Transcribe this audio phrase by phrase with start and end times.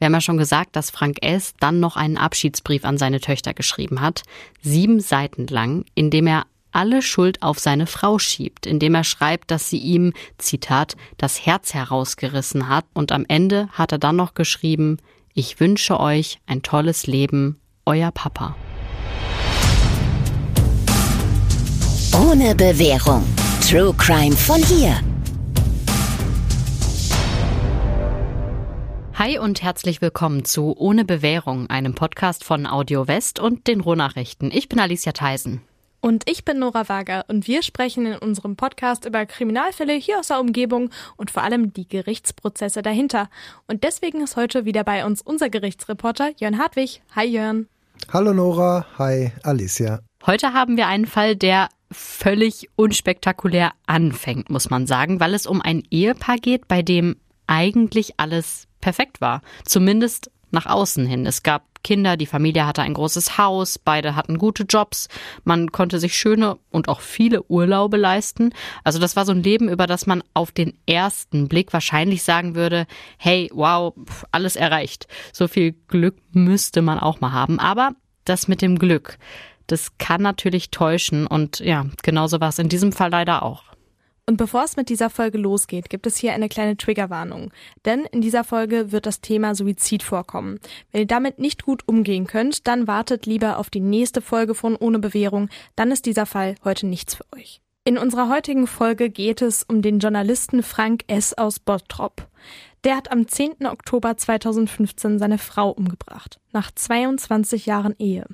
[0.00, 1.52] Wir haben ja schon gesagt, dass Frank S.
[1.60, 4.22] dann noch einen Abschiedsbrief an seine Töchter geschrieben hat,
[4.62, 9.50] sieben Seiten lang, in dem er alle Schuld auf seine Frau schiebt, indem er schreibt,
[9.50, 14.32] dass sie ihm, Zitat, das Herz herausgerissen hat und am Ende hat er dann noch
[14.32, 14.96] geschrieben,
[15.34, 18.56] ich wünsche euch ein tolles Leben, euer Papa.
[22.14, 23.22] Ohne Bewährung.
[23.68, 24.98] True Crime von hier.
[29.14, 34.50] Hi und herzlich willkommen zu Ohne Bewährung, einem Podcast von Audio West und den Rohnachrichten.
[34.52, 35.60] Ich bin Alicia Theisen.
[36.00, 40.28] Und ich bin Nora Wager und wir sprechen in unserem Podcast über Kriminalfälle hier aus
[40.28, 43.28] der Umgebung und vor allem die Gerichtsprozesse dahinter.
[43.66, 47.02] Und deswegen ist heute wieder bei uns unser Gerichtsreporter Jörn Hartwig.
[47.14, 47.66] Hi Jörn.
[48.10, 50.00] Hallo Nora, hi Alicia.
[50.24, 55.60] Heute haben wir einen Fall, der völlig unspektakulär anfängt, muss man sagen, weil es um
[55.60, 57.16] ein Ehepaar geht, bei dem
[57.46, 59.42] eigentlich alles perfekt war.
[59.64, 61.26] Zumindest nach außen hin.
[61.26, 65.08] Es gab Kinder, die Familie hatte ein großes Haus, beide hatten gute Jobs,
[65.44, 68.52] man konnte sich schöne und auch viele Urlaube leisten.
[68.84, 72.54] Also das war so ein Leben, über das man auf den ersten Blick wahrscheinlich sagen
[72.54, 73.94] würde, hey, wow,
[74.30, 75.06] alles erreicht.
[75.32, 77.58] So viel Glück müsste man auch mal haben.
[77.58, 77.92] Aber
[78.24, 79.18] das mit dem Glück,
[79.66, 83.69] das kann natürlich täuschen und ja, genauso war es in diesem Fall leider auch.
[84.30, 87.50] Und bevor es mit dieser Folge losgeht, gibt es hier eine kleine Triggerwarnung.
[87.84, 90.60] Denn in dieser Folge wird das Thema Suizid vorkommen.
[90.92, 94.76] Wenn ihr damit nicht gut umgehen könnt, dann wartet lieber auf die nächste Folge von
[94.76, 95.48] Ohne Bewährung.
[95.74, 97.60] Dann ist dieser Fall heute nichts für euch.
[97.82, 101.36] In unserer heutigen Folge geht es um den Journalisten Frank S.
[101.36, 102.28] aus Bottrop.
[102.84, 103.66] Der hat am 10.
[103.66, 106.38] Oktober 2015 seine Frau umgebracht.
[106.52, 108.26] Nach 22 Jahren Ehe.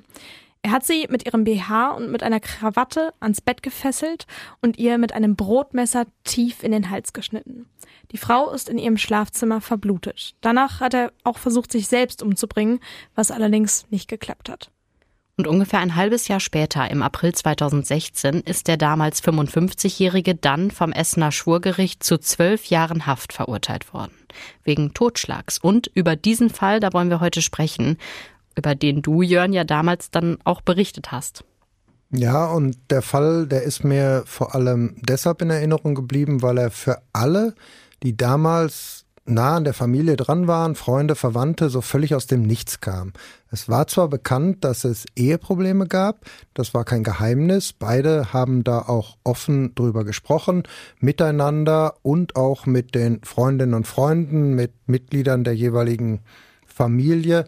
[0.67, 4.27] Er hat sie mit ihrem BH und mit einer Krawatte ans Bett gefesselt
[4.61, 7.69] und ihr mit einem Brotmesser tief in den Hals geschnitten.
[8.11, 10.35] Die Frau ist in ihrem Schlafzimmer verblutet.
[10.41, 12.81] Danach hat er auch versucht, sich selbst umzubringen,
[13.15, 14.69] was allerdings nicht geklappt hat.
[15.37, 20.91] Und ungefähr ein halbes Jahr später, im April 2016, ist der damals 55-Jährige dann vom
[20.91, 24.17] Essener Schwurgericht zu zwölf Jahren Haft verurteilt worden.
[24.65, 25.59] Wegen Totschlags.
[25.59, 27.97] Und über diesen Fall, da wollen wir heute sprechen
[28.57, 31.43] über den du, Jörn, ja damals dann auch berichtet hast.
[32.11, 36.71] Ja, und der Fall, der ist mir vor allem deshalb in Erinnerung geblieben, weil er
[36.71, 37.53] für alle,
[38.01, 42.79] die damals nah an der Familie dran waren, Freunde, Verwandte, so völlig aus dem Nichts
[42.79, 43.11] kam.
[43.51, 48.79] Es war zwar bekannt, dass es Eheprobleme gab, das war kein Geheimnis, beide haben da
[48.79, 50.63] auch offen drüber gesprochen,
[50.99, 56.21] miteinander und auch mit den Freundinnen und Freunden, mit Mitgliedern der jeweiligen
[56.65, 57.45] Familie.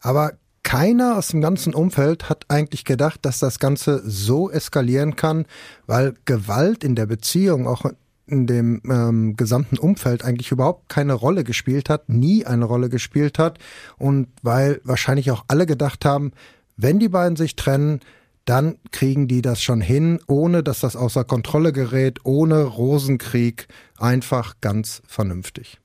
[0.00, 0.34] Aber
[0.66, 5.46] keiner aus dem ganzen Umfeld hat eigentlich gedacht, dass das Ganze so eskalieren kann,
[5.86, 7.84] weil Gewalt in der Beziehung, auch
[8.26, 13.38] in dem ähm, gesamten Umfeld eigentlich überhaupt keine Rolle gespielt hat, nie eine Rolle gespielt
[13.38, 13.60] hat
[13.96, 16.32] und weil wahrscheinlich auch alle gedacht haben,
[16.76, 18.00] wenn die beiden sich trennen,
[18.44, 23.68] dann kriegen die das schon hin, ohne dass das außer Kontrolle gerät, ohne Rosenkrieg,
[23.98, 25.78] einfach ganz vernünftig.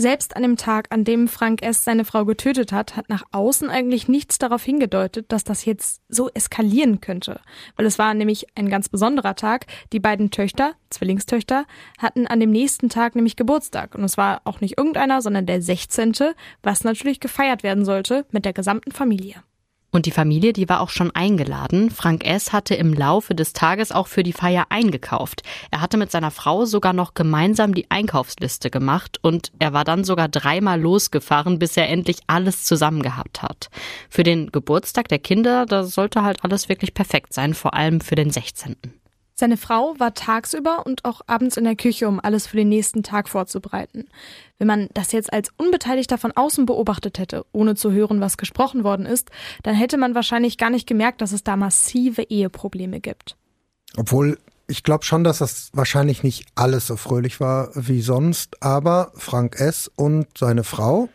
[0.00, 1.84] Selbst an dem Tag, an dem Frank S.
[1.84, 6.30] seine Frau getötet hat, hat nach außen eigentlich nichts darauf hingedeutet, dass das jetzt so
[6.30, 7.42] eskalieren könnte.
[7.76, 9.66] Weil es war nämlich ein ganz besonderer Tag.
[9.92, 11.66] Die beiden Töchter, Zwillingstöchter,
[11.98, 13.94] hatten an dem nächsten Tag nämlich Geburtstag.
[13.94, 16.14] Und es war auch nicht irgendeiner, sondern der 16.,
[16.62, 19.42] was natürlich gefeiert werden sollte mit der gesamten Familie.
[19.92, 21.90] Und die Familie, die war auch schon eingeladen.
[21.90, 22.52] Frank S.
[22.52, 25.42] hatte im Laufe des Tages auch für die Feier eingekauft.
[25.70, 30.04] Er hatte mit seiner Frau sogar noch gemeinsam die Einkaufsliste gemacht und er war dann
[30.04, 33.68] sogar dreimal losgefahren, bis er endlich alles zusammen gehabt hat.
[34.08, 38.14] Für den Geburtstag der Kinder, da sollte halt alles wirklich perfekt sein, vor allem für
[38.14, 38.76] den 16.
[39.40, 43.02] Seine Frau war tagsüber und auch abends in der Küche, um alles für den nächsten
[43.02, 44.04] Tag vorzubereiten.
[44.58, 48.84] Wenn man das jetzt als Unbeteiligter von außen beobachtet hätte, ohne zu hören, was gesprochen
[48.84, 49.30] worden ist,
[49.62, 53.38] dann hätte man wahrscheinlich gar nicht gemerkt, dass es da massive Eheprobleme gibt.
[53.96, 54.36] Obwohl
[54.66, 59.58] ich glaube schon, dass das wahrscheinlich nicht alles so fröhlich war wie sonst, aber Frank
[59.58, 59.90] S.
[59.96, 61.08] und seine Frau,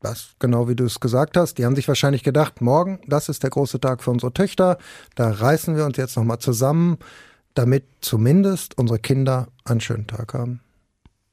[0.00, 3.42] das genau wie du es gesagt hast, die haben sich wahrscheinlich gedacht, morgen, das ist
[3.42, 4.78] der große Tag für unsere Töchter,
[5.14, 6.98] da reißen wir uns jetzt nochmal zusammen,
[7.54, 10.60] damit zumindest unsere Kinder einen schönen Tag haben.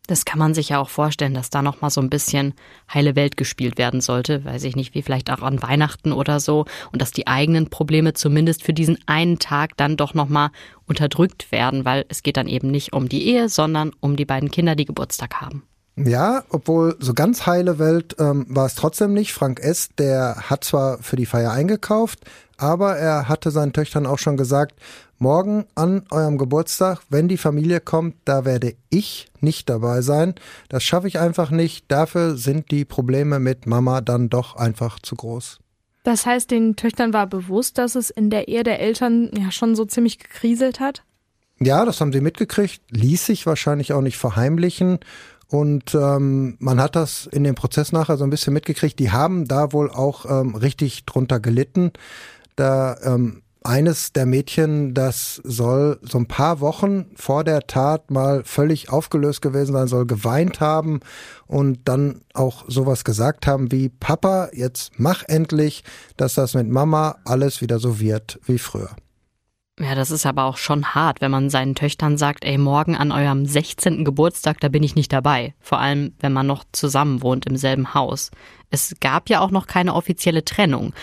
[0.07, 2.53] Das kann man sich ja auch vorstellen, dass da noch mal so ein bisschen
[2.91, 6.65] heile Welt gespielt werden sollte, weiß ich nicht, wie vielleicht auch an Weihnachten oder so
[6.93, 10.51] und dass die eigenen Probleme zumindest für diesen einen Tag dann doch noch mal
[10.85, 14.49] unterdrückt werden, weil es geht dann eben nicht um die Ehe, sondern um die beiden
[14.49, 15.63] Kinder, die Geburtstag haben.
[15.97, 19.33] Ja, obwohl so ganz heile Welt ähm, war es trotzdem nicht.
[19.33, 22.19] Frank S., der hat zwar für die Feier eingekauft,
[22.57, 24.79] aber er hatte seinen Töchtern auch schon gesagt,
[25.17, 30.35] morgen an eurem Geburtstag, wenn die Familie kommt, da werde ich nicht dabei sein.
[30.69, 31.85] Das schaffe ich einfach nicht.
[31.91, 35.59] Dafür sind die Probleme mit Mama dann doch einfach zu groß.
[36.03, 39.75] Das heißt, den Töchtern war bewusst, dass es in der Ehe der Eltern ja schon
[39.75, 41.03] so ziemlich gekriselt hat?
[41.59, 44.99] Ja, das haben sie mitgekriegt, ließ sich wahrscheinlich auch nicht verheimlichen.
[45.49, 48.99] Und ähm, man hat das in dem Prozess nachher so ein bisschen mitgekriegt.
[48.99, 51.91] Die haben da wohl auch ähm, richtig drunter gelitten.
[52.55, 58.44] Da ähm, eines der Mädchen, das soll so ein paar Wochen vor der Tat mal
[58.45, 61.01] völlig aufgelöst gewesen sein, soll geweint haben
[61.47, 65.83] und dann auch sowas gesagt haben wie Papa, jetzt mach endlich,
[66.15, 68.95] dass das mit Mama alles wieder so wird wie früher.
[69.79, 73.12] Ja, das ist aber auch schon hart, wenn man seinen Töchtern sagt, ey, morgen an
[73.12, 74.03] eurem 16.
[74.06, 75.53] Geburtstag, da bin ich nicht dabei.
[75.59, 78.31] Vor allem, wenn man noch zusammen wohnt im selben Haus.
[78.71, 80.95] Es gab ja auch noch keine offizielle Trennung.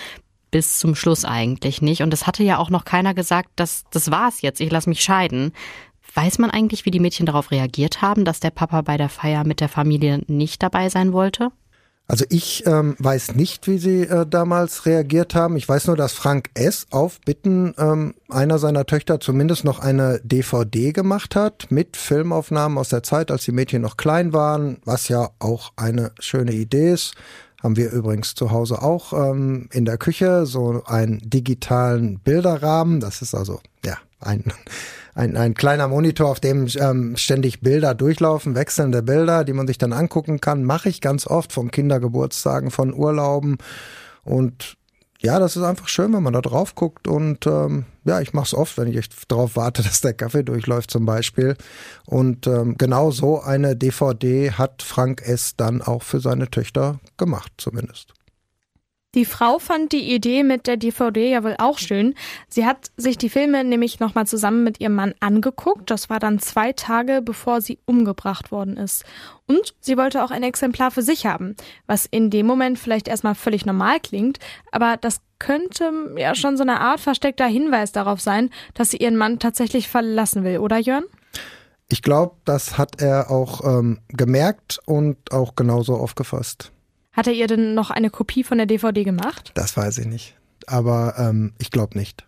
[0.51, 2.03] Bis zum Schluss eigentlich nicht.
[2.03, 5.03] Und es hatte ja auch noch keiner gesagt, dass das war's jetzt, ich lass mich
[5.03, 5.53] scheiden.
[6.13, 9.45] Weiß man eigentlich, wie die Mädchen darauf reagiert haben, dass der Papa bei der Feier
[9.45, 11.51] mit der Familie nicht dabei sein wollte?
[12.07, 15.57] Also ich ähm, weiß nicht, wie sie äh, damals reagiert haben.
[15.57, 16.87] Ich weiß nur, dass Frank S.
[16.91, 22.91] auf Bitten ähm, einer seiner Töchter zumindest noch eine DVD gemacht hat mit Filmaufnahmen aus
[22.91, 27.15] der Zeit, als die Mädchen noch klein waren, was ja auch eine schöne Idee ist.
[27.63, 33.01] Haben wir übrigens zu Hause auch ähm, in der Küche so einen digitalen Bilderrahmen.
[33.01, 34.53] Das ist also ja ein
[35.15, 39.79] ein, ein kleiner Monitor, auf dem ähm, ständig Bilder durchlaufen, wechselnde Bilder, die man sich
[39.79, 40.65] dann angucken kann.
[40.65, 43.59] Mache ich ganz oft von Kindergeburtstagen, von Urlauben.
[44.25, 44.77] Und
[45.21, 47.07] ja, das ist einfach schön, wenn man da drauf guckt.
[47.07, 50.91] Und ähm, ja, ich mache es oft, wenn ich darauf warte, dass der Kaffee durchläuft
[50.91, 51.57] zum Beispiel.
[52.07, 55.55] Und ähm, genau so eine DVD hat Frank S.
[55.57, 58.15] dann auch für seine Töchter gemacht, zumindest.
[59.15, 62.15] Die Frau fand die Idee mit der DVD ja wohl auch schön.
[62.49, 65.91] Sie hat sich die Filme nämlich nochmal zusammen mit ihrem Mann angeguckt.
[65.91, 69.05] Das war dann zwei Tage, bevor sie umgebracht worden ist.
[69.47, 71.55] Und sie wollte auch ein Exemplar für sich haben,
[71.87, 74.39] was in dem Moment vielleicht erstmal völlig normal klingt,
[74.73, 79.17] aber das könnte ja schon so eine Art versteckter Hinweis darauf sein, dass sie ihren
[79.17, 81.05] Mann tatsächlich verlassen will, oder Jörn?
[81.91, 86.73] Ich glaube, das hat er auch ähm, gemerkt und auch genauso aufgefasst.
[87.15, 89.53] Hat er ihr denn noch eine Kopie von der DVD gemacht?
[89.55, 90.35] Das weiß ich nicht.
[90.67, 92.27] Aber ähm, ich glaube nicht.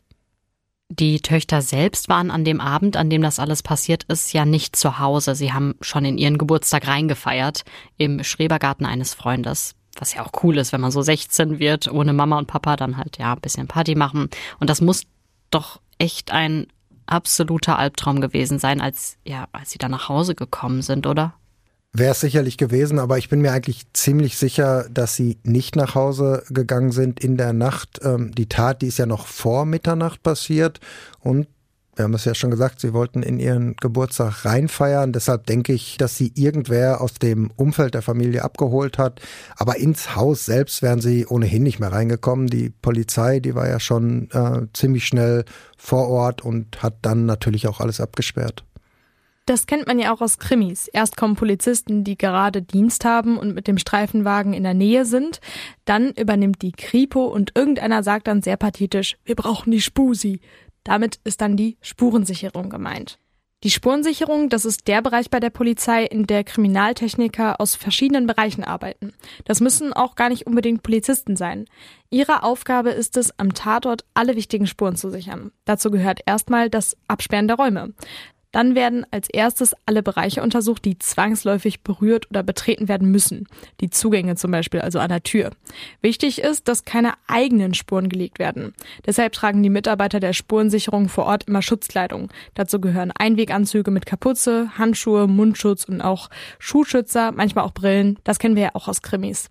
[0.89, 4.77] Die Töchter selbst waren an dem Abend, an dem das alles passiert ist, ja nicht
[4.77, 5.35] zu Hause.
[5.35, 7.65] Sie haben schon in ihren Geburtstag reingefeiert,
[7.97, 9.75] im Schrebergarten eines Freundes.
[9.99, 12.99] Was ja auch cool ist, wenn man so 16 wird, ohne Mama und Papa, dann
[12.99, 14.29] halt ja ein bisschen Party machen.
[14.61, 15.03] Und das muss
[15.51, 16.69] doch echt ein
[17.07, 21.35] absoluter Albtraum gewesen sein, als, ja, als sie dann nach Hause gekommen sind, oder?
[21.99, 25.95] Wäre es sicherlich gewesen, aber ich bin mir eigentlich ziemlich sicher, dass sie nicht nach
[25.95, 28.01] Hause gegangen sind in der Nacht.
[28.03, 30.79] Ähm, die Tat, die ist ja noch vor Mitternacht passiert
[31.21, 31.47] und
[31.95, 35.15] wir haben es ja schon gesagt, sie wollten in ihren Geburtstag reinfeiern.
[35.15, 39.23] Deshalb denke ich, dass sie irgendwer aus dem Umfeld der Familie abgeholt hat.
[39.57, 42.49] Aber ins Haus selbst wären sie ohnehin nicht mehr reingekommen.
[42.49, 45.47] Die Polizei, die war ja schon äh, ziemlich schnell
[45.79, 48.66] vor Ort und hat dann natürlich auch alles abgesperrt.
[49.47, 50.89] Das kennt man ja auch aus Krimis.
[50.89, 55.41] Erst kommen Polizisten, die gerade Dienst haben und mit dem Streifenwagen in der Nähe sind.
[55.85, 60.41] Dann übernimmt die Kripo und irgendeiner sagt dann sehr pathetisch, wir brauchen die Spusi.
[60.83, 63.19] Damit ist dann die Spurensicherung gemeint.
[63.63, 68.65] Die Spurensicherung, das ist der Bereich bei der Polizei, in der Kriminaltechniker aus verschiedenen Bereichen
[68.65, 69.13] arbeiten.
[69.45, 71.65] Das müssen auch gar nicht unbedingt Polizisten sein.
[72.11, 75.53] Ihre Aufgabe ist es, am Tatort alle wichtigen Spuren zu sichern.
[75.65, 77.95] Dazu gehört erstmal das Absperren der Räume.
[78.57, 83.47] Dann werden als erstes alle Bereiche untersucht, die zwangsläufig berührt oder betreten werden müssen.
[83.83, 85.51] Die Zugänge zum Beispiel, also an der Tür.
[86.01, 88.73] Wichtig ist, dass keine eigenen Spuren gelegt werden.
[89.05, 92.31] Deshalb tragen die Mitarbeiter der Spurensicherung vor Ort immer Schutzkleidung.
[92.55, 98.19] Dazu gehören Einweganzüge mit Kapuze, Handschuhe, Mundschutz und auch Schuhschützer, manchmal auch Brillen.
[98.25, 99.51] Das kennen wir ja auch aus Krimis.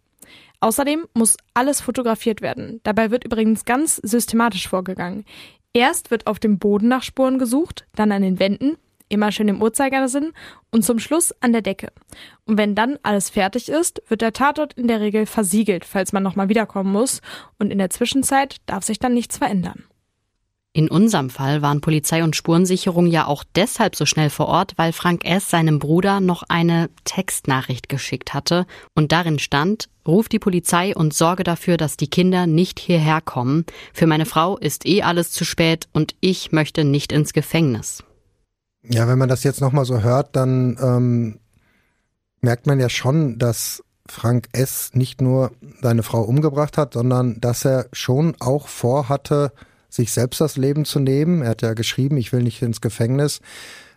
[0.62, 2.80] Außerdem muss alles fotografiert werden.
[2.82, 5.26] Dabei wird übrigens ganz systematisch vorgegangen.
[5.74, 8.78] Erst wird auf dem Boden nach Spuren gesucht, dann an den Wänden,
[9.16, 10.34] immer schön im Uhrzeigersinn
[10.72, 11.88] und zum Schluss an der Decke.
[12.46, 16.22] Und wenn dann alles fertig ist, wird der Tatort in der Regel versiegelt, falls man
[16.22, 17.22] nochmal wiederkommen muss
[17.58, 19.86] und in der Zwischenzeit darf sich dann nichts verändern.
[20.76, 24.92] In unserem Fall waren Polizei und Spurensicherung ja auch deshalb so schnell vor Ort, weil
[24.92, 25.50] Frank S.
[25.50, 31.46] seinem Bruder noch eine Textnachricht geschickt hatte und darin stand, ruf die Polizei und sorge
[31.46, 33.66] dafür, dass die Kinder nicht hierher kommen.
[33.94, 38.04] Für meine Frau ist eh alles zu spät und ich möchte nicht ins Gefängnis.
[38.90, 41.40] Ja, wenn man das jetzt nochmal so hört, dann ähm,
[42.42, 44.92] merkt man ja schon, dass Frank S.
[44.94, 45.52] nicht nur
[45.82, 49.52] seine Frau umgebracht hat, sondern dass er schon auch vorhatte,
[49.90, 51.42] sich selbst das Leben zu nehmen.
[51.42, 53.40] Er hat ja geschrieben, ich will nicht ins Gefängnis.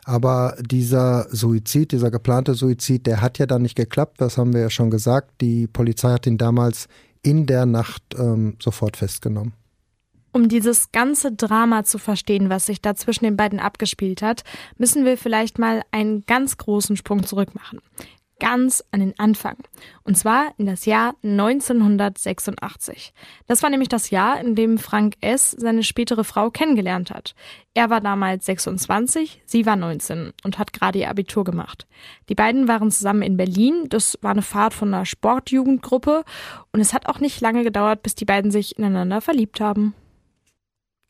[0.05, 4.21] Aber dieser Suizid, dieser geplante Suizid, der hat ja dann nicht geklappt.
[4.21, 5.43] Das haben wir ja schon gesagt.
[5.43, 6.89] Die Polizei hat ihn damals
[7.23, 9.53] in der Nacht ähm, sofort festgenommen.
[10.33, 14.45] Um dieses ganze Drama zu verstehen, was sich da zwischen den beiden abgespielt hat,
[14.77, 17.81] müssen wir vielleicht mal einen ganz großen Sprung zurück machen
[18.39, 19.57] ganz an den Anfang.
[20.05, 23.13] Und zwar in das Jahr 1986.
[23.47, 25.51] Das war nämlich das Jahr, in dem Frank S.
[25.51, 27.35] seine spätere Frau kennengelernt hat.
[27.75, 31.87] Er war damals 26, sie war 19 und hat gerade ihr Abitur gemacht.
[32.29, 33.87] Die beiden waren zusammen in Berlin.
[33.89, 36.25] Das war eine Fahrt von einer Sportjugendgruppe.
[36.73, 39.95] Und es hat auch nicht lange gedauert, bis die beiden sich ineinander verliebt haben.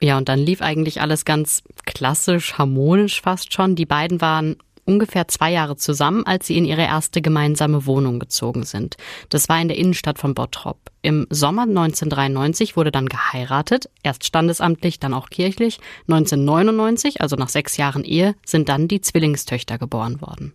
[0.00, 3.74] Ja, und dann lief eigentlich alles ganz klassisch, harmonisch fast schon.
[3.74, 4.56] Die beiden waren
[4.88, 8.96] ungefähr zwei Jahre zusammen, als sie in ihre erste gemeinsame Wohnung gezogen sind.
[9.28, 10.78] Das war in der Innenstadt von Bottrop.
[11.02, 15.78] Im Sommer 1993 wurde dann geheiratet, erst standesamtlich, dann auch kirchlich.
[16.08, 20.54] 1999, also nach sechs Jahren Ehe, sind dann die Zwillingstöchter geboren worden.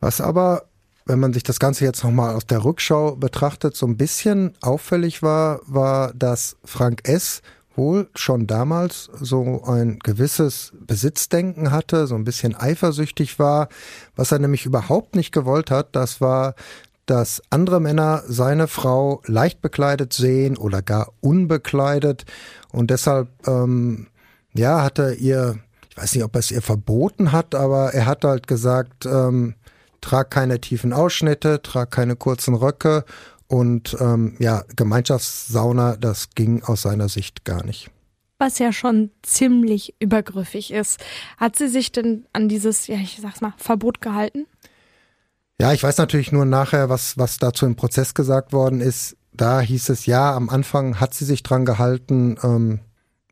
[0.00, 0.64] Was aber,
[1.04, 5.22] wenn man sich das Ganze jetzt nochmal aus der Rückschau betrachtet, so ein bisschen auffällig
[5.22, 7.42] war, war, dass Frank S
[7.76, 13.68] wohl schon damals so ein gewisses Besitzdenken hatte, so ein bisschen eifersüchtig war.
[14.14, 16.54] Was er nämlich überhaupt nicht gewollt hat, das war,
[17.06, 22.24] dass andere Männer seine Frau leicht bekleidet sehen oder gar unbekleidet.
[22.72, 24.08] Und deshalb, ähm,
[24.54, 25.58] ja, hat er ihr,
[25.90, 29.54] ich weiß nicht, ob er es ihr verboten hat, aber er hat halt gesagt, ähm,
[30.00, 33.04] trag keine tiefen Ausschnitte, trag keine kurzen Röcke
[33.48, 37.90] und ähm, ja, Gemeinschaftssauna, das ging aus seiner Sicht gar nicht.
[38.38, 41.00] Was ja schon ziemlich übergriffig ist.
[41.38, 44.46] Hat sie sich denn an dieses, ja, ich sag's mal, Verbot gehalten?
[45.58, 49.16] Ja, ich weiß natürlich nur nachher, was, was dazu im Prozess gesagt worden ist.
[49.32, 52.36] Da hieß es ja, am Anfang hat sie sich dran gehalten.
[52.42, 52.80] Ähm,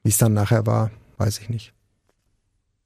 [0.03, 1.75] Wie es dann nachher war, weiß ich nicht.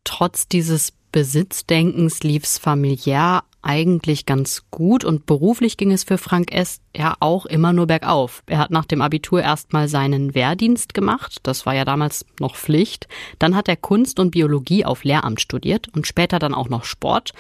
[0.02, 6.80] Trotz dieses Besitzdenkens lief's familiär eigentlich ganz gut und beruflich ging es für Frank S.
[6.96, 8.42] ja auch immer nur bergauf.
[8.46, 13.08] Er hat nach dem Abitur erstmal seinen Wehrdienst gemacht, das war ja damals noch Pflicht.
[13.38, 17.32] Dann hat er Kunst und Biologie auf Lehramt studiert und später dann auch noch Sport.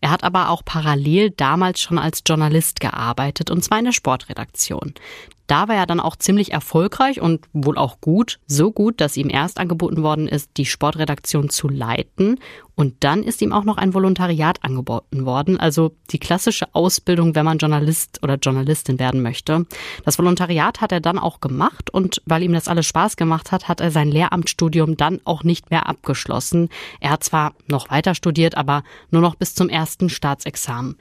[0.00, 4.92] Er hat aber auch parallel damals schon als Journalist gearbeitet, und zwar in der Sportredaktion.
[5.46, 9.28] Da war er dann auch ziemlich erfolgreich und wohl auch gut, so gut, dass ihm
[9.28, 12.40] erst angeboten worden ist, die Sportredaktion zu leiten.
[12.76, 17.44] Und dann ist ihm auch noch ein Volontariat angeboten worden, also die klassische Ausbildung, wenn
[17.44, 19.66] man Journalist oder Journalistin werden möchte.
[20.04, 23.68] Das Volontariat hat er dann auch gemacht und weil ihm das alles Spaß gemacht hat,
[23.68, 26.68] hat er sein Lehramtsstudium dann auch nicht mehr abgeschlossen.
[27.00, 30.96] Er hat zwar noch weiter studiert, aber nur noch bis zum ersten Staatsexamen.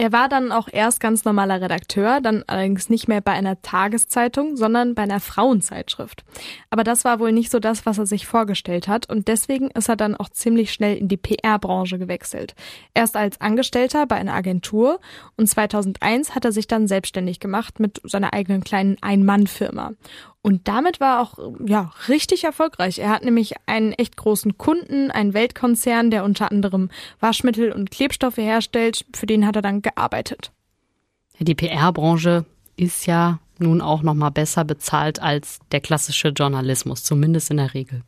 [0.00, 4.56] Er war dann auch erst ganz normaler Redakteur, dann allerdings nicht mehr bei einer Tageszeitung,
[4.56, 6.24] sondern bei einer Frauenzeitschrift.
[6.70, 9.88] Aber das war wohl nicht so das, was er sich vorgestellt hat und deswegen ist
[9.88, 12.54] er dann auch ziemlich schnell in die PR-Branche gewechselt.
[12.94, 15.00] Erst als Angestellter bei einer Agentur
[15.36, 19.94] und 2001 hat er sich dann selbstständig gemacht mit seiner eigenen kleinen Ein-Mann-Firma.
[20.42, 22.98] Und damit war er auch ja richtig erfolgreich.
[22.98, 26.90] Er hat nämlich einen echt großen Kunden, einen Weltkonzern, der unter anderem
[27.20, 29.04] Waschmittel und Klebstoffe herstellt.
[29.14, 30.52] Für den hat er dann gearbeitet.
[31.40, 32.44] Die PR-Branche
[32.76, 37.74] ist ja nun auch noch mal besser bezahlt als der klassische Journalismus, zumindest in der
[37.74, 38.02] Regel.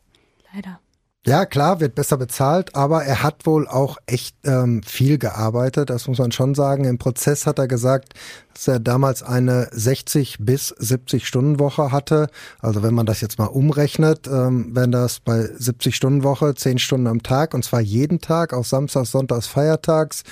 [0.53, 0.79] Leider.
[1.23, 6.07] Ja, klar, wird besser bezahlt, aber er hat wohl auch echt ähm, viel gearbeitet, das
[6.07, 6.83] muss man schon sagen.
[6.85, 8.15] Im Prozess hat er gesagt,
[8.55, 12.27] dass er damals eine 60 bis 70 Stunden Woche hatte.
[12.59, 16.79] Also wenn man das jetzt mal umrechnet, ähm, wenn das bei 70 Stunden Woche 10
[16.79, 20.23] Stunden am Tag und zwar jeden Tag, auch Samstags, Sonntags, Feiertags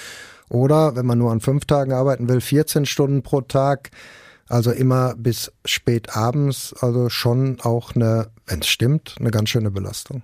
[0.50, 3.92] oder wenn man nur an fünf Tagen arbeiten will, 14 Stunden pro Tag.
[4.48, 9.70] Also immer bis spät abends, also schon auch eine, wenn es stimmt, eine ganz schöne
[9.70, 10.24] Belastung.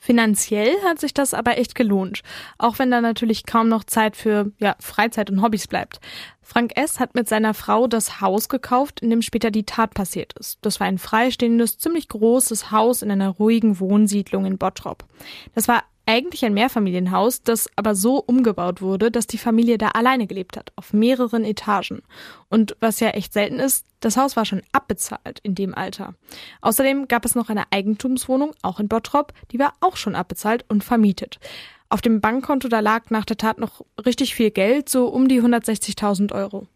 [0.00, 2.22] Finanziell hat sich das aber echt gelohnt,
[2.56, 6.00] auch wenn da natürlich kaum noch Zeit für ja, Freizeit und Hobbys bleibt.
[6.40, 7.00] Frank S.
[7.00, 10.58] hat mit seiner Frau das Haus gekauft, in dem später die Tat passiert ist.
[10.62, 15.04] Das war ein freistehendes, ziemlich großes Haus in einer ruhigen Wohnsiedlung in Bottrop.
[15.54, 20.26] Das war eigentlich ein Mehrfamilienhaus, das aber so umgebaut wurde, dass die Familie da alleine
[20.26, 22.00] gelebt hat, auf mehreren Etagen.
[22.48, 26.14] Und was ja echt selten ist, das Haus war schon abbezahlt in dem Alter.
[26.62, 30.82] Außerdem gab es noch eine Eigentumswohnung, auch in Bottrop, die war auch schon abbezahlt und
[30.82, 31.40] vermietet.
[31.90, 35.42] Auf dem Bankkonto da lag nach der Tat noch richtig viel Geld, so um die
[35.42, 36.66] 160.000 Euro.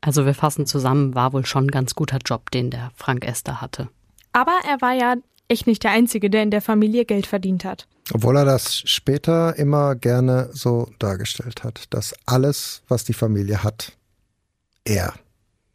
[0.00, 3.60] Also wir fassen zusammen, war wohl schon ein ganz guter Job, den der Frank Esther
[3.60, 3.88] hatte.
[4.32, 5.14] Aber er war ja
[5.46, 7.86] echt nicht der Einzige, der in der Familie Geld verdient hat.
[8.12, 13.96] Obwohl er das später immer gerne so dargestellt hat, dass alles, was die Familie hat,
[14.84, 15.14] er,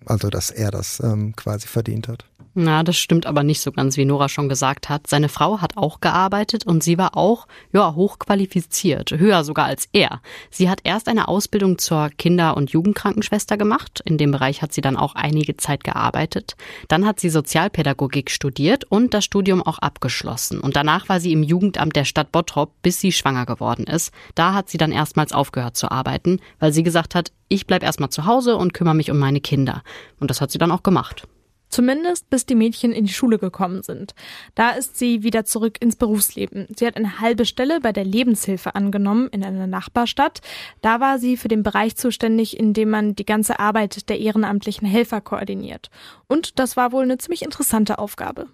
[0.05, 2.25] also dass er das ähm, quasi verdient hat.
[2.57, 5.07] Na, das stimmt aber nicht so ganz, wie Nora schon gesagt hat.
[5.07, 10.21] Seine Frau hat auch gearbeitet und sie war auch, ja, hochqualifiziert, höher sogar als er.
[10.51, 14.01] Sie hat erst eine Ausbildung zur Kinder- und Jugendkrankenschwester gemacht.
[14.05, 16.55] In dem Bereich hat sie dann auch einige Zeit gearbeitet.
[16.87, 20.61] Dann hat sie Sozialpädagogik studiert und das Studium auch abgeschlossen.
[20.61, 24.13] Und danach war sie im Jugendamt der Stadt Bottrop, bis sie schwanger geworden ist.
[24.33, 28.09] Da hat sie dann erstmals aufgehört zu arbeiten, weil sie gesagt hat, ich bleib erstmal
[28.09, 29.83] zu Hause und kümmere mich um meine Kinder.
[30.19, 31.27] Und das hat sie dann auch gemacht.
[31.69, 34.15] Zumindest bis die Mädchen in die Schule gekommen sind.
[34.53, 36.67] Da ist sie wieder zurück ins Berufsleben.
[36.75, 40.41] Sie hat eine halbe Stelle bei der Lebenshilfe angenommen in einer Nachbarstadt.
[40.81, 44.87] Da war sie für den Bereich zuständig, in dem man die ganze Arbeit der ehrenamtlichen
[44.87, 45.89] Helfer koordiniert.
[46.27, 48.47] Und das war wohl eine ziemlich interessante Aufgabe.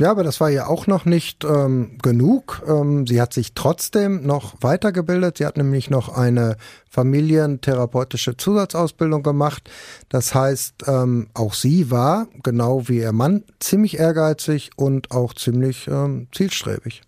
[0.00, 2.62] Ja, aber das war ja auch noch nicht ähm, genug.
[2.66, 5.36] Ähm, sie hat sich trotzdem noch weitergebildet.
[5.36, 6.56] Sie hat nämlich noch eine
[6.88, 9.68] familientherapeutische Zusatzausbildung gemacht.
[10.08, 15.86] Das heißt, ähm, auch sie war, genau wie ihr Mann, ziemlich ehrgeizig und auch ziemlich
[15.86, 17.02] ähm, zielstrebig.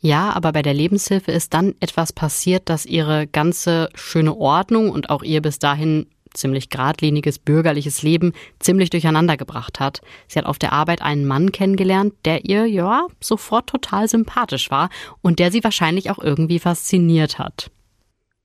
[0.00, 5.08] Ja, aber bei der Lebenshilfe ist dann etwas passiert, das ihre ganze schöne Ordnung und
[5.08, 10.00] auch ihr bis dahin ziemlich geradliniges bürgerliches Leben ziemlich durcheinander gebracht hat.
[10.28, 14.90] Sie hat auf der Arbeit einen Mann kennengelernt, der ihr, ja, sofort total sympathisch war
[15.22, 17.70] und der sie wahrscheinlich auch irgendwie fasziniert hat.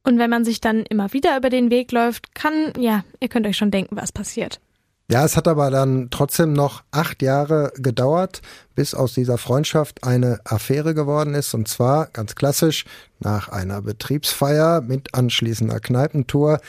[0.04, 3.46] Und wenn man sich dann immer wieder über den Weg läuft, kann, ja, ihr könnt
[3.46, 4.60] euch schon denken, was passiert.
[5.12, 8.42] Ja, es hat aber dann trotzdem noch acht Jahre gedauert,
[8.76, 11.54] bis aus dieser Freundschaft eine Affäre geworden ist.
[11.54, 12.86] Und zwar ganz klassisch
[13.20, 16.62] nach einer Betriebsfeier mit anschließender Kneipentour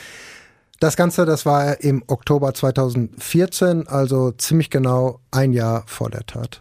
[0.82, 6.60] das Ganze, das war im Oktober 2014, also ziemlich genau ein Jahr vor der Tat.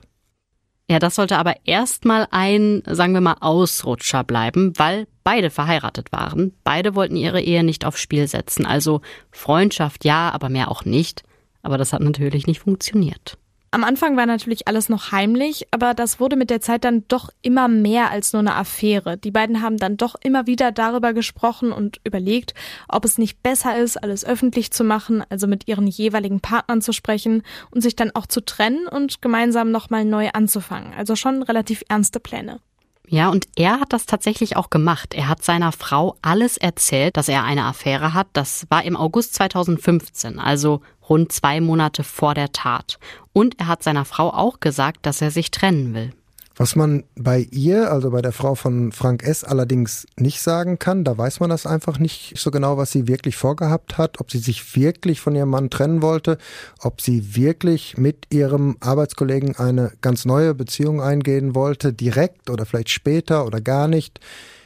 [0.89, 6.53] Ja, das sollte aber erstmal ein, sagen wir mal, Ausrutscher bleiben, weil beide verheiratet waren.
[6.63, 8.65] Beide wollten ihre Ehe nicht aufs Spiel setzen.
[8.65, 9.01] Also
[9.31, 11.23] Freundschaft ja, aber mehr auch nicht.
[11.63, 13.37] Aber das hat natürlich nicht funktioniert.
[13.73, 17.29] Am Anfang war natürlich alles noch heimlich, aber das wurde mit der Zeit dann doch
[17.41, 19.17] immer mehr als nur eine Affäre.
[19.17, 22.53] Die beiden haben dann doch immer wieder darüber gesprochen und überlegt,
[22.89, 26.91] ob es nicht besser ist, alles öffentlich zu machen, also mit ihren jeweiligen Partnern zu
[26.91, 30.93] sprechen und sich dann auch zu trennen und gemeinsam nochmal neu anzufangen.
[30.93, 32.59] Also schon relativ ernste Pläne.
[33.07, 35.13] Ja, und er hat das tatsächlich auch gemacht.
[35.13, 38.27] Er hat seiner Frau alles erzählt, dass er eine Affäre hat.
[38.33, 40.81] Das war im August 2015, also
[41.11, 42.97] rund zwei Monate vor der Tat.
[43.33, 46.13] Und er hat seiner Frau auch gesagt, dass er sich trennen will.
[46.55, 49.43] Was man bei ihr, also bei der Frau von Frank S.
[49.43, 53.35] allerdings nicht sagen kann, da weiß man das einfach nicht so genau, was sie wirklich
[53.35, 56.37] vorgehabt hat, ob sie sich wirklich von ihrem Mann trennen wollte,
[56.79, 62.89] ob sie wirklich mit ihrem Arbeitskollegen eine ganz neue Beziehung eingehen wollte, direkt oder vielleicht
[62.89, 64.19] später oder gar nicht.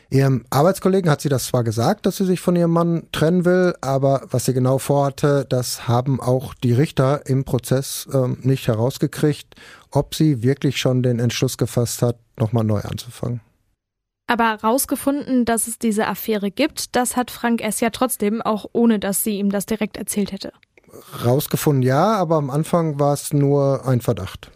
[0.09, 3.73] Ihrem Arbeitskollegen hat sie das zwar gesagt, dass sie sich von ihrem Mann trennen will,
[3.81, 9.55] aber was sie genau vorhatte, das haben auch die Richter im Prozess ähm, nicht herausgekriegt,
[9.91, 13.41] ob sie wirklich schon den Entschluss gefasst hat, nochmal neu anzufangen.
[14.27, 17.79] Aber rausgefunden, dass es diese Affäre gibt, das hat Frank S.
[17.79, 20.51] ja trotzdem, auch ohne dass sie ihm das direkt erzählt hätte.
[21.23, 24.51] Rausgefunden ja, aber am Anfang war es nur ein Verdacht.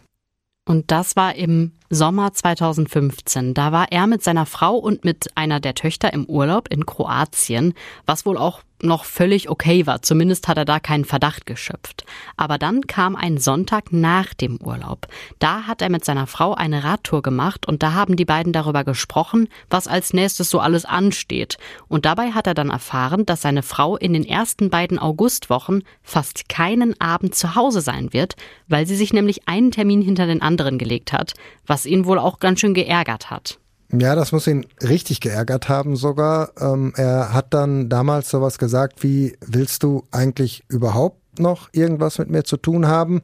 [0.66, 3.52] Und das war im Sommer 2015.
[3.52, 7.74] Da war er mit seiner Frau und mit einer der Töchter im Urlaub in Kroatien,
[8.06, 10.02] was wohl auch noch völlig okay war.
[10.02, 12.04] Zumindest hat er da keinen Verdacht geschöpft.
[12.36, 15.06] Aber dann kam ein Sonntag nach dem Urlaub.
[15.38, 18.84] Da hat er mit seiner Frau eine Radtour gemacht und da haben die beiden darüber
[18.84, 21.58] gesprochen, was als nächstes so alles ansteht.
[21.88, 26.48] Und dabei hat er dann erfahren, dass seine Frau in den ersten beiden Augustwochen fast
[26.48, 28.36] keinen Abend zu Hause sein wird,
[28.68, 31.34] weil sie sich nämlich einen Termin hinter den anderen gelegt hat,
[31.66, 33.58] was was ihn wohl auch ganz schön geärgert hat.
[33.92, 36.50] Ja, das muss ihn richtig geärgert haben sogar.
[36.60, 42.30] Ähm, er hat dann damals sowas gesagt wie, willst du eigentlich überhaupt noch irgendwas mit
[42.30, 43.22] mir zu tun haben?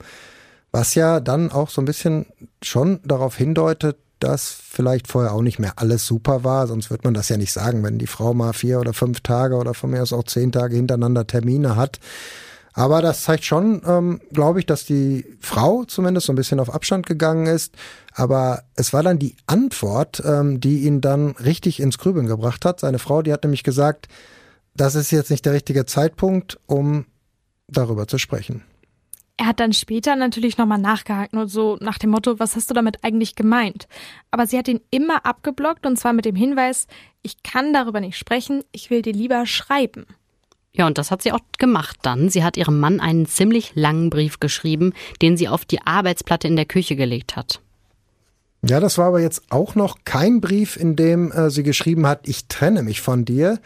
[0.73, 2.27] Was ja dann auch so ein bisschen
[2.63, 7.15] schon darauf hindeutet, dass vielleicht vorher auch nicht mehr alles super war, sonst wird man
[7.15, 10.03] das ja nicht sagen, wenn die Frau mal vier oder fünf Tage oder von mir
[10.03, 12.01] aus auch zehn Tage hintereinander Termine hat.
[12.77, 16.73] Aber das zeigt schon, ähm, glaube ich, dass die Frau zumindest so ein bisschen auf
[16.73, 17.75] Abstand gegangen ist.
[18.13, 22.81] Aber es war dann die Antwort, ähm, die ihn dann richtig ins Grübeln gebracht hat.
[22.81, 24.09] Seine Frau, die hat nämlich gesagt,
[24.75, 27.07] das ist jetzt nicht der richtige Zeitpunkt, um
[27.67, 28.63] darüber zu sprechen.
[29.39, 32.75] Er hat dann später natürlich nochmal nachgehakt, nur so nach dem Motto, was hast du
[32.75, 33.89] damit eigentlich gemeint?
[34.31, 36.89] Aber sie hat ihn immer abgeblockt und zwar mit dem Hinweis,
[37.23, 40.05] ich kann darüber nicht sprechen, ich will dir lieber schreiben.
[40.77, 42.29] Ja, und das hat sie auch gemacht dann.
[42.29, 46.57] Sie hat ihrem Mann einen ziemlich langen Brief geschrieben, den sie auf die Arbeitsplatte in
[46.57, 47.61] der Küche gelegt hat.
[48.63, 52.29] Ja, das war aber jetzt auch noch kein Brief, in dem äh, sie geschrieben hat,
[52.29, 53.59] ich trenne mich von dir.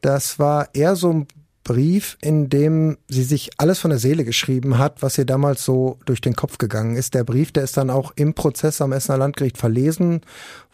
[0.00, 1.26] Das war eher so ein
[1.68, 5.98] Brief, in dem sie sich alles von der Seele geschrieben hat, was ihr damals so
[6.06, 7.12] durch den Kopf gegangen ist.
[7.12, 10.22] Der Brief, der ist dann auch im Prozess am Essener Landgericht verlesen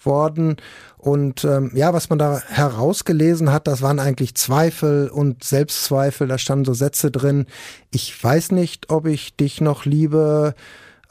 [0.04, 0.54] worden.
[0.96, 6.28] Und ähm, ja, was man da herausgelesen hat, das waren eigentlich Zweifel und Selbstzweifel.
[6.28, 7.46] Da standen so Sätze drin.
[7.90, 10.54] Ich weiß nicht, ob ich dich noch liebe.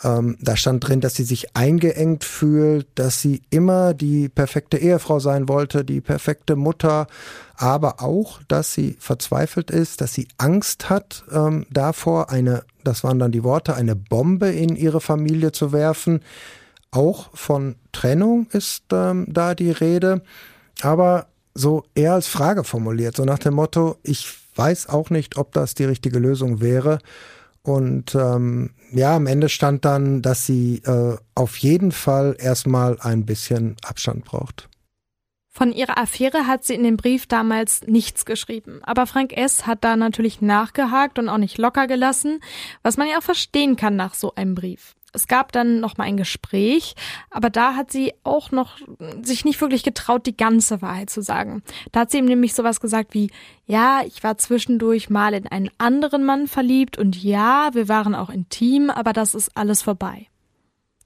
[0.04, 5.20] Ähm, da stand drin, dass sie sich eingeengt fühlt, dass sie immer die perfekte Ehefrau
[5.20, 7.08] sein wollte, die perfekte Mutter,
[7.56, 13.20] aber auch, dass sie verzweifelt ist, dass sie Angst hat ähm, davor, eine, das waren
[13.20, 16.22] dann die Worte, eine Bombe in ihre Familie zu werfen.
[16.92, 20.22] Auch von Trennung ist ähm, da die Rede,
[20.82, 25.54] aber so eher als Frage formuliert, so nach dem Motto, ich weiß auch nicht, ob
[25.54, 27.00] das die richtige Lösung wäre.
[27.64, 33.26] Und ähm, ja, am Ende stand dann, dass sie äh, auf jeden Fall erstmal ein
[33.26, 34.70] bisschen Abstand braucht.
[35.56, 38.80] Von ihrer Affäre hat sie in dem Brief damals nichts geschrieben.
[38.84, 39.68] Aber Frank S.
[39.68, 42.40] hat da natürlich nachgehakt und auch nicht locker gelassen,
[42.82, 44.96] was man ja auch verstehen kann nach so einem Brief.
[45.14, 46.96] Es gab dann noch mal ein Gespräch,
[47.30, 48.78] aber da hat sie auch noch
[49.22, 51.64] sich nicht wirklich getraut, die ganze Wahrheit zu sagen.
[51.92, 53.32] Da hat sie ihm nämlich sowas gesagt wie,
[53.66, 58.30] ja, ich war zwischendurch mal in einen anderen Mann verliebt und ja, wir waren auch
[58.30, 60.28] intim, aber das ist alles vorbei.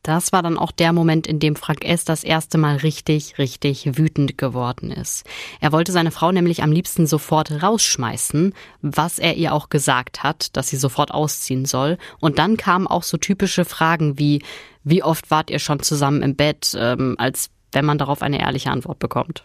[0.03, 2.05] Das war dann auch der Moment, in dem Frank S.
[2.05, 5.25] das erste Mal richtig, richtig wütend geworden ist.
[5.59, 10.55] Er wollte seine Frau nämlich am liebsten sofort rausschmeißen, was er ihr auch gesagt hat,
[10.55, 11.97] dass sie sofort ausziehen soll.
[12.19, 14.41] Und dann kamen auch so typische Fragen wie,
[14.83, 18.71] wie oft wart ihr schon zusammen im Bett, ähm, als wenn man darauf eine ehrliche
[18.71, 19.43] Antwort bekommt.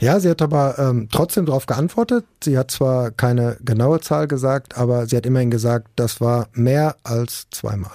[0.00, 2.24] Ja, sie hat aber ähm, trotzdem darauf geantwortet.
[2.42, 6.96] Sie hat zwar keine genaue Zahl gesagt, aber sie hat immerhin gesagt, das war mehr
[7.02, 7.92] als zweimal.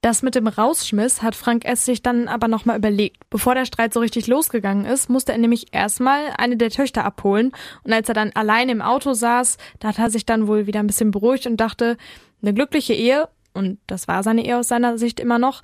[0.00, 1.84] Das mit dem Rausschmiss hat Frank S.
[1.84, 3.28] sich dann aber nochmal überlegt.
[3.28, 7.52] Bevor der Streit so richtig losgegangen ist, musste er nämlich erstmal eine der Töchter abholen.
[7.82, 10.80] Und als er dann allein im Auto saß, da hat er sich dann wohl wieder
[10.80, 11.98] ein bisschen beruhigt und dachte,
[12.40, 15.60] eine glückliche Ehe, und das war seine Ehe aus seiner Sicht immer noch,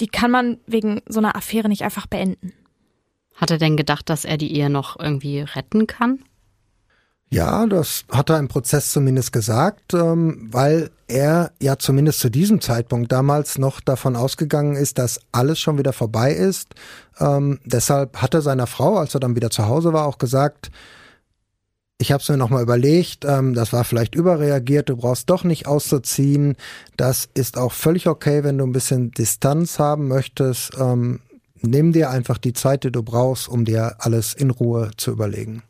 [0.00, 2.52] die kann man wegen so einer Affäre nicht einfach beenden.
[3.34, 6.22] Hat er denn gedacht, dass er die Ehe noch irgendwie retten kann?
[7.32, 12.60] Ja, das hat er im Prozess zumindest gesagt, ähm, weil er ja zumindest zu diesem
[12.60, 16.74] Zeitpunkt damals noch davon ausgegangen ist, dass alles schon wieder vorbei ist.
[17.18, 20.70] Ähm, deshalb hat er seiner Frau, als er dann wieder zu Hause war, auch gesagt,
[21.96, 25.66] ich habe es mir nochmal überlegt, ähm, das war vielleicht überreagiert, du brauchst doch nicht
[25.66, 26.56] auszuziehen.
[26.98, 30.72] Das ist auch völlig okay, wenn du ein bisschen Distanz haben möchtest.
[30.78, 31.20] Ähm,
[31.62, 35.62] nimm dir einfach die Zeit, die du brauchst, um dir alles in Ruhe zu überlegen.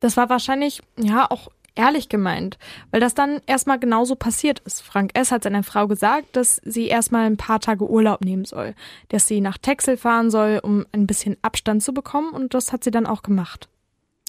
[0.00, 2.58] Das war wahrscheinlich, ja, auch ehrlich gemeint,
[2.90, 4.82] weil das dann erstmal genauso passiert ist.
[4.82, 5.30] Frank S.
[5.30, 8.74] hat seiner Frau gesagt, dass sie erstmal ein paar Tage Urlaub nehmen soll,
[9.08, 12.82] dass sie nach Texel fahren soll, um ein bisschen Abstand zu bekommen und das hat
[12.82, 13.68] sie dann auch gemacht.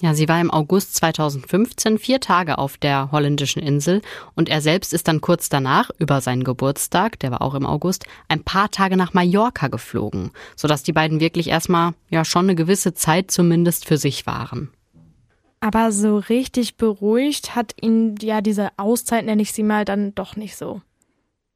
[0.00, 4.00] Ja, sie war im August 2015 vier Tage auf der holländischen Insel
[4.36, 8.04] und er selbst ist dann kurz danach, über seinen Geburtstag, der war auch im August,
[8.28, 12.94] ein paar Tage nach Mallorca geflogen, sodass die beiden wirklich erstmal ja schon eine gewisse
[12.94, 14.70] Zeit zumindest für sich waren.
[15.60, 20.36] Aber so richtig beruhigt hat ihn ja diese Auszeit, nenne ich sie mal, dann doch
[20.36, 20.82] nicht so.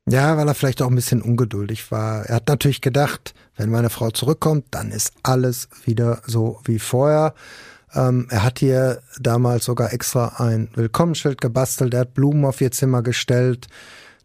[0.09, 2.27] Ja, weil er vielleicht auch ein bisschen ungeduldig war.
[2.27, 7.35] Er hat natürlich gedacht, wenn meine Frau zurückkommt, dann ist alles wieder so wie vorher.
[7.95, 12.73] Ähm, er hat hier damals sogar extra ein Willkommensschild gebastelt, er hat Blumen auf ihr
[12.73, 13.69] Zimmer gestellt.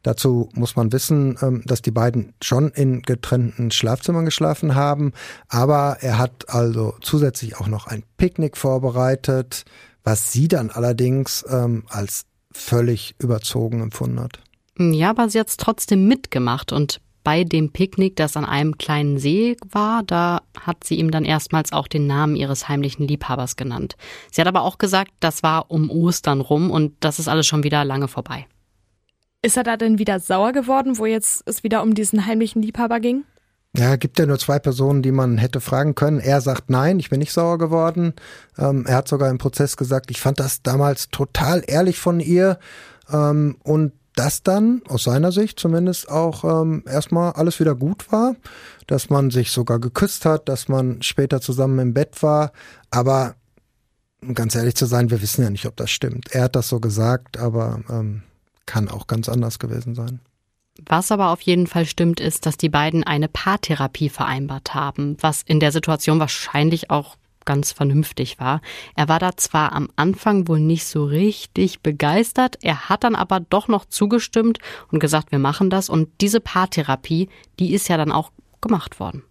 [0.04, 5.14] Dazu muss man wissen, ähm, dass die beiden schon in getrennten Schlafzimmern geschlafen haben,
[5.50, 9.66] aber er hat also zusätzlich auch noch ein Picknick vorbereitet,
[10.04, 14.40] was sie dann allerdings ähm, als völlig überzogen empfunden hat.
[14.80, 19.18] Ja, aber sie hat es trotzdem mitgemacht und bei dem Picknick, das an einem kleinen
[19.18, 23.98] See war, da hat sie ihm dann erstmals auch den Namen ihres heimlichen Liebhabers genannt.
[24.32, 27.66] Sie hat aber auch gesagt, das war um Ostern rum und das ist alles schon
[27.66, 28.48] wieder lange vorbei.
[29.48, 33.00] Ist er da denn wieder sauer geworden, wo jetzt es wieder um diesen heimlichen Liebhaber
[33.00, 33.24] ging?
[33.78, 36.20] Ja, gibt ja nur zwei Personen, die man hätte fragen können.
[36.20, 38.12] Er sagt nein, ich bin nicht sauer geworden.
[38.58, 42.60] Ähm, er hat sogar im Prozess gesagt, ich fand das damals total ehrlich von ihr.
[43.10, 48.36] Ähm, und das dann, aus seiner Sicht zumindest, auch ähm, erstmal alles wieder gut war.
[48.86, 52.52] Dass man sich sogar geküsst hat, dass man später zusammen im Bett war.
[52.92, 53.36] Aber
[54.22, 56.34] um ganz ehrlich zu sein, wir wissen ja nicht, ob das stimmt.
[56.34, 58.24] Er hat das so gesagt, aber ähm,
[58.68, 60.20] kann auch ganz anders gewesen sein.
[60.86, 65.42] Was aber auf jeden Fall stimmt, ist, dass die beiden eine Paartherapie vereinbart haben, was
[65.42, 68.62] in der Situation wahrscheinlich auch ganz vernünftig war.
[68.96, 73.40] Er war da zwar am Anfang wohl nicht so richtig begeistert, er hat dann aber
[73.40, 74.60] doch noch zugestimmt
[74.92, 75.90] und gesagt, wir machen das.
[75.90, 79.24] Und diese Paartherapie, die ist ja dann auch gemacht worden.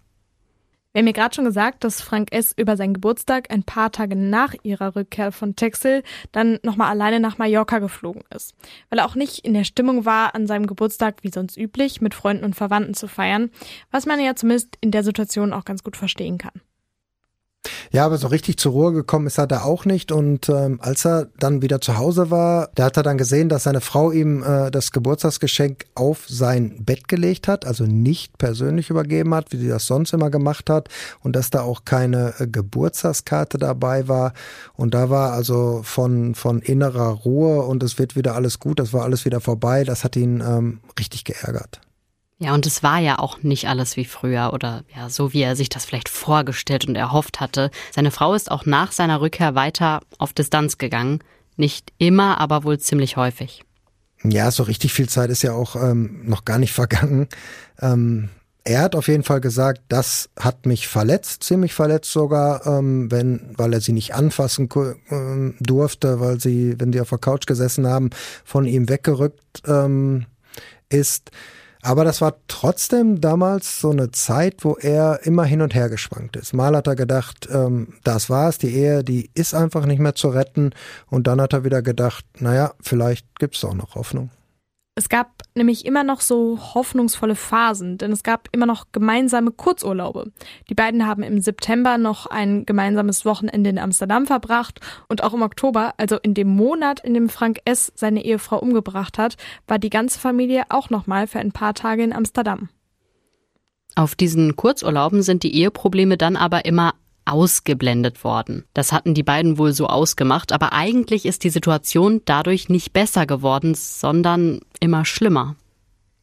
[0.97, 2.55] Wir haben ja gerade schon gesagt, dass Frank S.
[2.57, 7.37] über seinen Geburtstag ein paar Tage nach ihrer Rückkehr von Texel dann nochmal alleine nach
[7.37, 8.55] Mallorca geflogen ist.
[8.89, 12.15] Weil er auch nicht in der Stimmung war, an seinem Geburtstag wie sonst üblich mit
[12.15, 13.51] Freunden und Verwandten zu feiern,
[13.91, 16.63] was man ja zumindest in der Situation auch ganz gut verstehen kann.
[17.93, 20.13] Ja, aber so richtig zur Ruhe gekommen ist er da auch nicht.
[20.13, 23.65] Und ähm, als er dann wieder zu Hause war, da hat er dann gesehen, dass
[23.65, 29.35] seine Frau ihm äh, das Geburtstagsgeschenk auf sein Bett gelegt hat, also nicht persönlich übergeben
[29.35, 30.89] hat, wie sie das sonst immer gemacht hat,
[31.23, 34.33] und dass da auch keine äh, Geburtstagskarte dabei war.
[34.75, 38.93] Und da war also von von innerer Ruhe und es wird wieder alles gut, das
[38.93, 39.85] war alles wieder vorbei.
[39.85, 41.81] Das hat ihn ähm, richtig geärgert.
[42.39, 45.57] Ja, und es war ja auch nicht alles wie früher oder ja, so wie er
[45.57, 47.71] sich das vielleicht vorgestellt und erhofft hatte.
[47.91, 51.21] Seine Frau ist auch nach seiner Rückkehr weiter auf Distanz gegangen.
[51.57, 53.65] Nicht immer, aber wohl ziemlich häufig.
[54.23, 57.29] Ja, so richtig viel Zeit ist ja auch ähm, noch gar nicht vergangen.
[57.81, 58.29] Ähm,
[58.65, 63.55] er hat auf jeden Fall gesagt, das hat mich verletzt, ziemlich verletzt sogar, ähm, wenn,
[63.57, 67.87] weil er sie nicht anfassen äh, durfte, weil sie, wenn sie auf der Couch gesessen
[67.87, 68.11] haben,
[68.45, 70.27] von ihm weggerückt ähm,
[70.89, 71.31] ist.
[71.87, 76.35] Aber das war trotzdem damals so eine Zeit, wo er immer hin und her geschwankt
[76.35, 76.53] ist.
[76.53, 80.31] Mal hat er gedacht, ähm, das war's, die Ehe, die ist einfach nicht mehr zu
[80.31, 80.73] retten.
[81.09, 84.31] Und dann hat er wieder gedacht, naja, vielleicht gibt's auch noch Hoffnung.
[84.99, 90.33] Es gab nämlich immer noch so hoffnungsvolle Phasen, denn es gab immer noch gemeinsame Kurzurlaube.
[90.71, 95.43] Die beiden haben im September noch ein gemeinsames Wochenende in Amsterdam verbracht und auch im
[95.43, 97.93] Oktober, also in dem Monat, in dem Frank S.
[97.95, 99.37] seine Ehefrau umgebracht hat,
[99.69, 102.71] war die ganze Familie auch nochmal für ein paar Tage in Amsterdam.
[103.97, 106.95] Auf diesen Kurzurlauben sind die Eheprobleme dann aber immer
[107.27, 108.65] ausgeblendet worden.
[108.75, 113.27] Das hatten die beiden wohl so ausgemacht, aber eigentlich ist die Situation dadurch nicht besser
[113.27, 115.57] geworden, sondern immer schlimmer.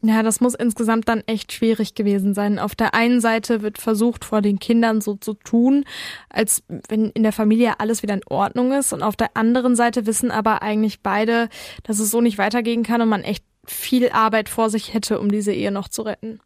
[0.05, 2.59] Ja, das muss insgesamt dann echt schwierig gewesen sein.
[2.59, 5.85] Auf der einen Seite wird versucht, vor den Kindern so zu tun,
[6.27, 8.91] als wenn in der Familie alles wieder in Ordnung ist.
[8.91, 11.47] Und auf der anderen Seite wissen aber eigentlich beide,
[11.83, 15.31] dass es so nicht weitergehen kann und man echt viel Arbeit vor sich hätte, um
[15.31, 16.41] diese Ehe noch zu retten.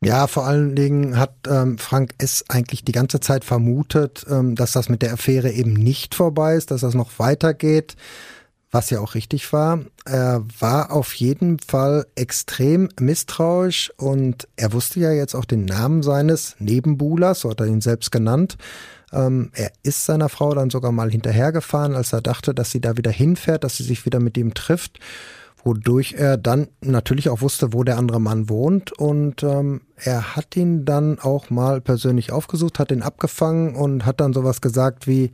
[0.00, 2.44] Ja, vor allen Dingen hat ähm, Frank S.
[2.48, 6.70] eigentlich die ganze Zeit vermutet, ähm, dass das mit der Affäre eben nicht vorbei ist,
[6.70, 7.96] dass das noch weitergeht,
[8.70, 9.80] was ja auch richtig war.
[10.04, 16.04] Er war auf jeden Fall extrem misstrauisch und er wusste ja jetzt auch den Namen
[16.04, 18.56] seines Nebenbuhlers, so hat er ihn selbst genannt.
[19.12, 22.96] Ähm, er ist seiner Frau dann sogar mal hinterhergefahren, als er dachte, dass sie da
[22.96, 25.00] wieder hinfährt, dass sie sich wieder mit ihm trifft
[25.68, 30.56] wodurch er dann natürlich auch wusste, wo der andere Mann wohnt und ähm, er hat
[30.56, 35.30] ihn dann auch mal persönlich aufgesucht, hat ihn abgefangen und hat dann sowas gesagt wie,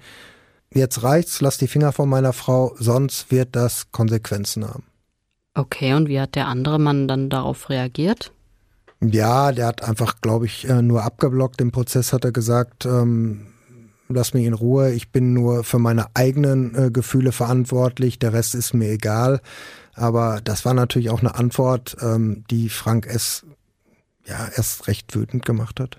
[0.74, 4.82] jetzt reicht's, lass die Finger von meiner Frau, sonst wird das Konsequenzen haben.
[5.54, 8.32] Okay, und wie hat der andere Mann dann darauf reagiert?
[9.00, 11.60] Ja, der hat einfach, glaube ich, äh, nur abgeblockt.
[11.60, 13.46] Im Prozess hat er gesagt, ähm,
[14.08, 18.56] lass mich in Ruhe, ich bin nur für meine eigenen äh, Gefühle verantwortlich, der Rest
[18.56, 19.40] ist mir egal.
[19.94, 23.44] Aber das war natürlich auch eine Antwort, ähm, die Frank S.
[24.26, 25.98] ja erst recht wütend gemacht hat.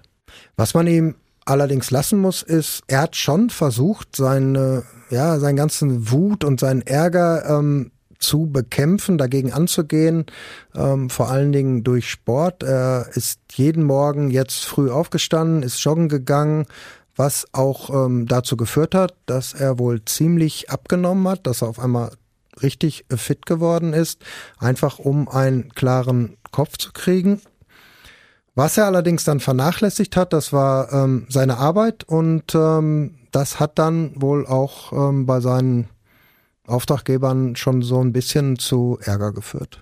[0.56, 6.12] Was man ihm allerdings lassen muss, ist, er hat schon versucht, seine, ja, seinen ganzen
[6.12, 10.26] Wut und seinen Ärger ähm, zu bekämpfen, dagegen anzugehen,
[10.74, 12.64] ähm, vor allen Dingen durch Sport.
[12.64, 16.66] Er ist jeden Morgen jetzt früh aufgestanden, ist joggen gegangen,
[17.16, 21.80] was auch ähm, dazu geführt hat, dass er wohl ziemlich abgenommen hat, dass er auf
[21.80, 22.12] einmal
[22.62, 24.24] richtig fit geworden ist,
[24.58, 27.42] einfach um einen klaren Kopf zu kriegen.
[28.56, 33.78] Was er allerdings dann vernachlässigt hat, das war ähm, seine Arbeit und ähm, das hat
[33.78, 35.90] dann wohl auch ähm, bei seinen
[36.66, 39.82] Auftraggebern schon so ein bisschen zu Ärger geführt.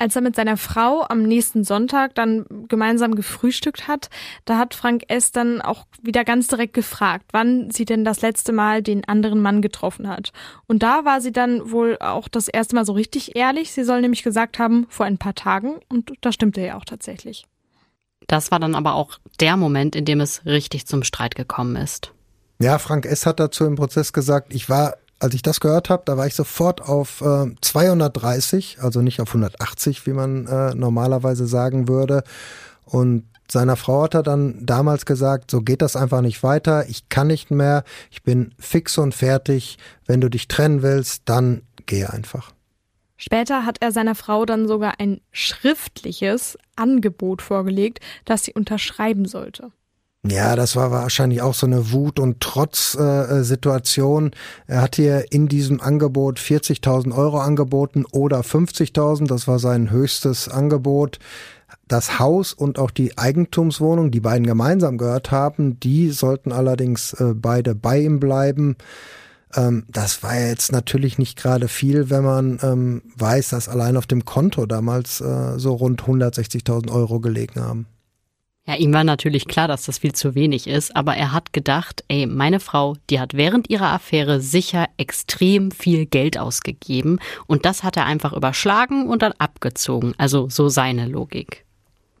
[0.00, 4.10] Als er mit seiner Frau am nächsten Sonntag dann gemeinsam gefrühstückt hat,
[4.44, 5.32] da hat Frank S.
[5.32, 9.60] dann auch wieder ganz direkt gefragt, wann sie denn das letzte Mal den anderen Mann
[9.60, 10.32] getroffen hat.
[10.68, 13.72] Und da war sie dann wohl auch das erste Mal so richtig ehrlich.
[13.72, 15.80] Sie soll nämlich gesagt haben, vor ein paar Tagen.
[15.88, 17.46] Und das stimmte ja auch tatsächlich.
[18.28, 22.12] Das war dann aber auch der Moment, in dem es richtig zum Streit gekommen ist.
[22.60, 23.26] Ja, Frank S.
[23.26, 26.34] hat dazu im Prozess gesagt, ich war als ich das gehört habe, da war ich
[26.34, 32.22] sofort auf äh, 230, also nicht auf 180, wie man äh, normalerweise sagen würde.
[32.84, 37.08] Und seiner Frau hat er dann damals gesagt, so geht das einfach nicht weiter, ich
[37.08, 42.04] kann nicht mehr, ich bin fix und fertig, wenn du dich trennen willst, dann geh
[42.04, 42.52] einfach.
[43.16, 49.72] Später hat er seiner Frau dann sogar ein schriftliches Angebot vorgelegt, das sie unterschreiben sollte.
[50.30, 54.32] Ja, das war wahrscheinlich auch so eine Wut- und Trotz-Situation.
[54.66, 59.26] Äh, er hat hier in diesem Angebot 40.000 Euro angeboten oder 50.000.
[59.26, 61.18] Das war sein höchstes Angebot.
[61.86, 67.32] Das Haus und auch die Eigentumswohnung, die beiden gemeinsam gehört haben, die sollten allerdings äh,
[67.34, 68.76] beide bei ihm bleiben.
[69.54, 74.06] Ähm, das war jetzt natürlich nicht gerade viel, wenn man ähm, weiß, dass allein auf
[74.06, 77.86] dem Konto damals äh, so rund 160.000 Euro gelegen haben.
[78.68, 82.04] Ja, ihm war natürlich klar, dass das viel zu wenig ist, aber er hat gedacht,
[82.08, 87.82] ey, meine Frau, die hat während ihrer Affäre sicher extrem viel Geld ausgegeben und das
[87.82, 90.12] hat er einfach überschlagen und dann abgezogen.
[90.18, 91.64] Also so seine Logik.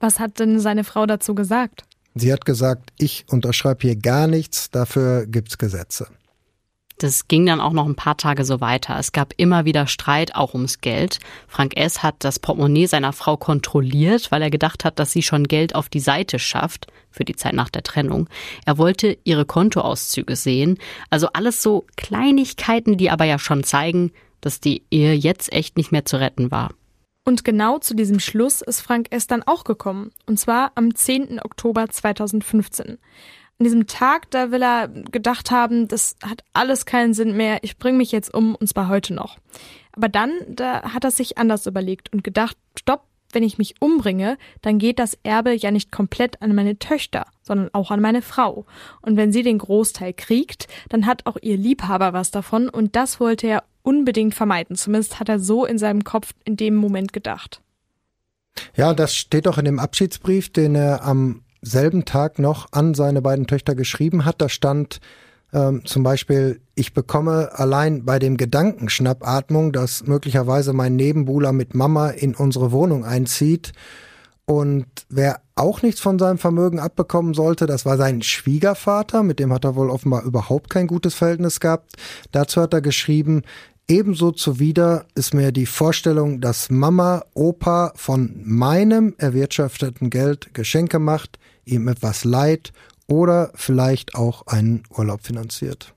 [0.00, 1.84] Was hat denn seine Frau dazu gesagt?
[2.14, 6.06] Sie hat gesagt, ich unterschreibe hier gar nichts, dafür gibt's Gesetze.
[6.98, 8.98] Das ging dann auch noch ein paar Tage so weiter.
[8.98, 11.20] Es gab immer wieder Streit, auch ums Geld.
[11.46, 12.02] Frank S.
[12.02, 15.88] hat das Portemonnaie seiner Frau kontrolliert, weil er gedacht hat, dass sie schon Geld auf
[15.88, 18.28] die Seite schafft für die Zeit nach der Trennung.
[18.66, 20.78] Er wollte ihre Kontoauszüge sehen.
[21.08, 25.92] Also alles so Kleinigkeiten, die aber ja schon zeigen, dass die Ehe jetzt echt nicht
[25.92, 26.70] mehr zu retten war.
[27.24, 29.26] Und genau zu diesem Schluss ist Frank S.
[29.26, 30.10] dann auch gekommen.
[30.26, 31.40] Und zwar am 10.
[31.44, 32.98] Oktober 2015
[33.58, 37.76] an diesem Tag, da will er gedacht haben, das hat alles keinen Sinn mehr, ich
[37.76, 39.36] bringe mich jetzt um, und zwar heute noch.
[39.92, 44.38] Aber dann, da hat er sich anders überlegt und gedacht, stopp, wenn ich mich umbringe,
[44.62, 48.64] dann geht das Erbe ja nicht komplett an meine Töchter, sondern auch an meine Frau.
[49.02, 53.20] Und wenn sie den Großteil kriegt, dann hat auch ihr Liebhaber was davon und das
[53.20, 54.76] wollte er unbedingt vermeiden.
[54.76, 57.60] Zumindest hat er so in seinem Kopf in dem Moment gedacht.
[58.76, 63.22] Ja, das steht auch in dem Abschiedsbrief, den er am selben Tag noch an seine
[63.22, 64.40] beiden Töchter geschrieben hat.
[64.40, 65.00] Da stand
[65.52, 71.74] ähm, zum Beispiel, ich bekomme allein bei dem Gedanken Schnappatmung, dass möglicherweise mein Nebenbuhler mit
[71.74, 73.72] Mama in unsere Wohnung einzieht.
[74.44, 79.52] Und wer auch nichts von seinem Vermögen abbekommen sollte, das war sein Schwiegervater, mit dem
[79.52, 81.92] hat er wohl offenbar überhaupt kein gutes Verhältnis gehabt.
[82.32, 83.42] Dazu hat er geschrieben,
[83.90, 91.38] Ebenso zuwider ist mir die Vorstellung, dass Mama Opa von meinem erwirtschafteten Geld Geschenke macht,
[91.64, 92.72] ihm etwas leiht
[93.06, 95.94] oder vielleicht auch einen Urlaub finanziert.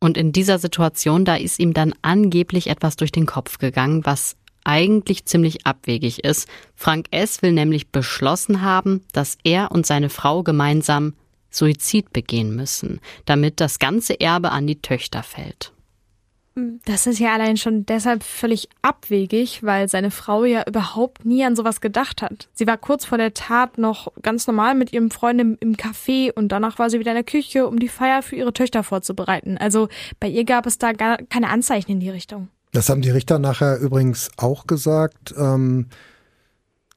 [0.00, 4.36] Und in dieser Situation, da ist ihm dann angeblich etwas durch den Kopf gegangen, was
[4.64, 6.48] eigentlich ziemlich abwegig ist.
[6.74, 7.42] Frank S.
[7.42, 11.12] will nämlich beschlossen haben, dass er und seine Frau gemeinsam
[11.50, 15.72] Suizid begehen müssen, damit das ganze Erbe an die Töchter fällt.
[16.84, 21.56] Das ist ja allein schon deshalb völlig abwegig, weil seine Frau ja überhaupt nie an
[21.56, 22.48] sowas gedacht hat.
[22.52, 26.32] Sie war kurz vor der Tat noch ganz normal mit ihrem Freund im, im Café
[26.32, 29.58] und danach war sie wieder in der Küche, um die Feier für ihre Töchter vorzubereiten.
[29.58, 32.48] Also bei ihr gab es da gar keine Anzeichen in die Richtung.
[32.72, 35.34] Das haben die Richter nachher übrigens auch gesagt.
[35.36, 35.86] Ähm,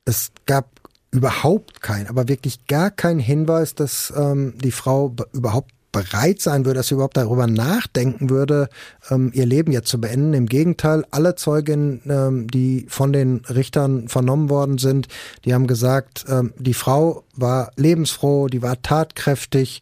[0.05, 0.69] es gab
[1.11, 6.79] überhaupt kein, aber wirklich gar kein Hinweis, dass ähm, die Frau überhaupt bereit sein würde,
[6.79, 8.67] dass sie überhaupt darüber nachdenken würde,
[9.09, 10.33] ähm, ihr Leben jetzt zu beenden.
[10.33, 15.07] Im Gegenteil, alle Zeuginnen, ähm, die von den Richtern vernommen worden sind,
[15.45, 19.79] die haben gesagt, ähm, die Frau war lebensfroh, die war tatkräftig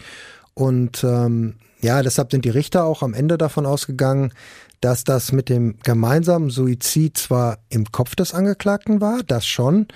[0.54, 4.34] und ähm, ja, deshalb sind die Richter auch am Ende davon ausgegangen,
[4.82, 9.88] dass das mit dem gemeinsamen Suizid zwar im Kopf des Angeklagten war, das schon,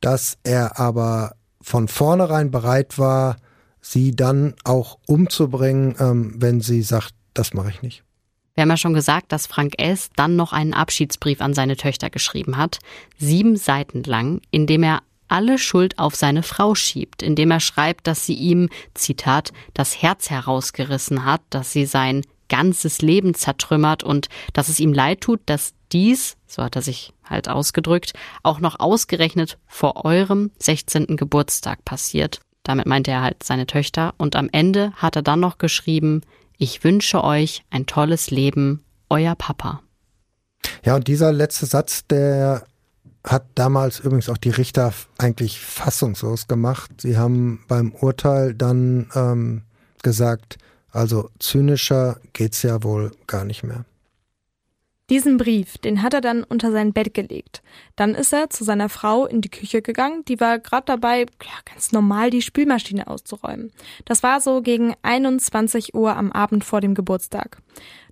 [0.00, 3.36] dass er aber von vornherein bereit war,
[3.84, 8.02] sie dann auch umzubringen, ähm, wenn sie sagt, das mache ich nicht.
[8.54, 10.10] Wir haben ja schon gesagt, dass Frank S.
[10.16, 12.78] dann noch einen Abschiedsbrief an seine Töchter geschrieben hat,
[13.18, 18.06] sieben Seiten lang, in dem er alle Schuld auf seine Frau schiebt, indem er schreibt,
[18.06, 24.28] dass sie ihm, Zitat, das Herz herausgerissen hat, dass sie sein ganzes Leben zertrümmert und
[24.52, 28.78] dass es ihm leid tut, dass dies, so hat er sich halt ausgedrückt, auch noch
[28.78, 31.16] ausgerechnet vor eurem 16.
[31.16, 32.40] Geburtstag passiert.
[32.64, 34.14] Damit meinte er halt seine Töchter.
[34.16, 36.22] Und am Ende hat er dann noch geschrieben,
[36.58, 39.80] ich wünsche euch ein tolles Leben, euer Papa.
[40.84, 42.66] Ja, und dieser letzte Satz, der
[43.22, 46.90] hat damals übrigens auch die Richter eigentlich fassungslos gemacht.
[47.00, 49.62] Sie haben beim Urteil dann ähm,
[50.02, 50.58] gesagt,
[50.90, 53.84] also zynischer geht's ja wohl gar nicht mehr.
[55.10, 57.62] Diesen Brief, den hat er dann unter sein Bett gelegt.
[57.94, 61.52] Dann ist er zu seiner Frau in die Küche gegangen, die war gerade dabei, ja,
[61.66, 63.70] ganz normal die Spülmaschine auszuräumen.
[64.06, 67.58] Das war so gegen 21 Uhr am Abend vor dem Geburtstag.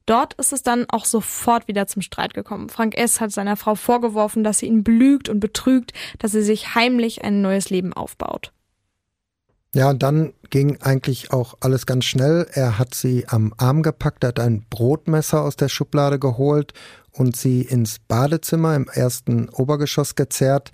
[0.04, 2.68] Dort ist es dann auch sofort wieder zum Streit gekommen.
[2.68, 3.22] Frank S.
[3.22, 7.40] hat seiner Frau vorgeworfen, dass sie ihn belügt und betrügt, dass sie sich heimlich ein
[7.40, 8.52] neues Leben aufbaut.
[9.74, 12.46] Ja, und dann ging eigentlich auch alles ganz schnell.
[12.52, 16.74] Er hat sie am Arm gepackt, hat ein Brotmesser aus der Schublade geholt
[17.10, 20.72] und sie ins Badezimmer im ersten Obergeschoss gezerrt.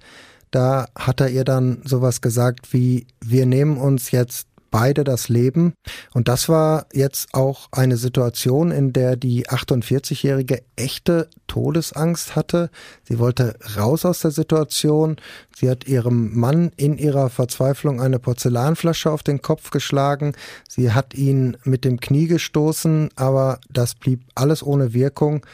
[0.50, 5.74] Da hat er ihr dann sowas gesagt wie, wir nehmen uns jetzt beide das Leben.
[6.12, 12.70] Und das war jetzt auch eine Situation, in der die 48-Jährige echte Todesangst hatte.
[13.04, 15.16] Sie wollte raus aus der Situation.
[15.56, 20.34] Sie hat ihrem Mann in ihrer Verzweiflung eine Porzellanflasche auf den Kopf geschlagen.
[20.68, 25.44] Sie hat ihn mit dem Knie gestoßen, aber das blieb alles ohne Wirkung.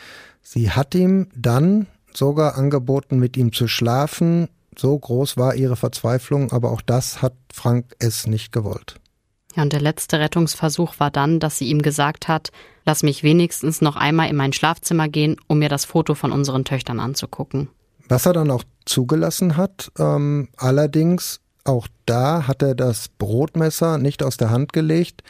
[0.43, 4.49] Sie hat ihm dann sogar angeboten, mit ihm zu schlafen.
[4.77, 8.27] So groß war ihre Verzweiflung, aber auch das hat Frank S.
[8.27, 8.97] nicht gewollt.
[9.57, 12.51] Ja, und der letzte Rettungsversuch war dann, dass sie ihm gesagt hat,
[12.85, 16.65] lass mich wenigstens noch einmal in mein Schlafzimmer gehen, um mir das Foto von unseren
[16.65, 17.69] Töchtern anzugucken.
[18.09, 24.23] Was er dann auch zugelassen hat, ähm, allerdings auch da hat er das Brotmesser nicht
[24.23, 25.23] aus der Hand gelegt.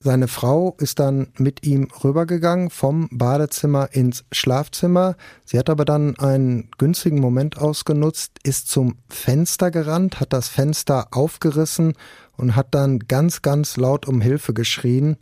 [0.00, 5.16] Seine Frau ist dann mit ihm rübergegangen vom Badezimmer ins Schlafzimmer.
[5.44, 11.08] Sie hat aber dann einen günstigen Moment ausgenutzt, ist zum Fenster gerannt, hat das Fenster
[11.10, 11.94] aufgerissen
[12.38, 15.16] und hat dann ganz, ganz laut um Hilfe geschrien.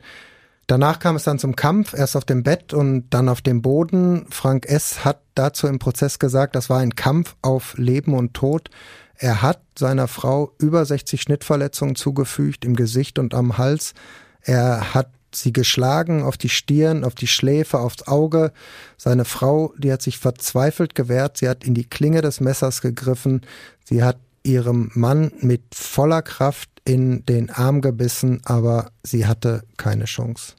[0.66, 4.26] Danach kam es dann zum Kampf, erst auf dem Bett und dann auf dem Boden.
[4.30, 5.04] Frank S.
[5.04, 8.70] hat dazu im Prozess gesagt, das war ein Kampf auf Leben und Tod.
[9.16, 13.94] Er hat seiner Frau über 60 Schnittverletzungen zugefügt im Gesicht und am Hals.
[14.42, 18.52] Er hat sie geschlagen auf die Stirn, auf die Schläfe, aufs Auge.
[18.96, 21.36] Seine Frau, die hat sich verzweifelt gewehrt.
[21.36, 23.42] Sie hat in die Klinge des Messers gegriffen.
[23.84, 30.04] Sie hat ihrem Mann mit voller Kraft in den Arm gebissen, aber sie hatte keine
[30.04, 30.54] Chance.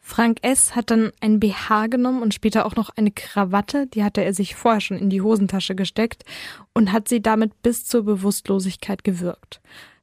[0.00, 0.74] Frank S.
[0.74, 4.54] hat dann ein BH genommen und später auch noch eine Krawatte, die hatte er sich
[4.54, 6.24] vorher schon in die Hosentasche gesteckt
[6.72, 9.60] und hat sie damit bis zur Bewusstlosigkeit gewürgt.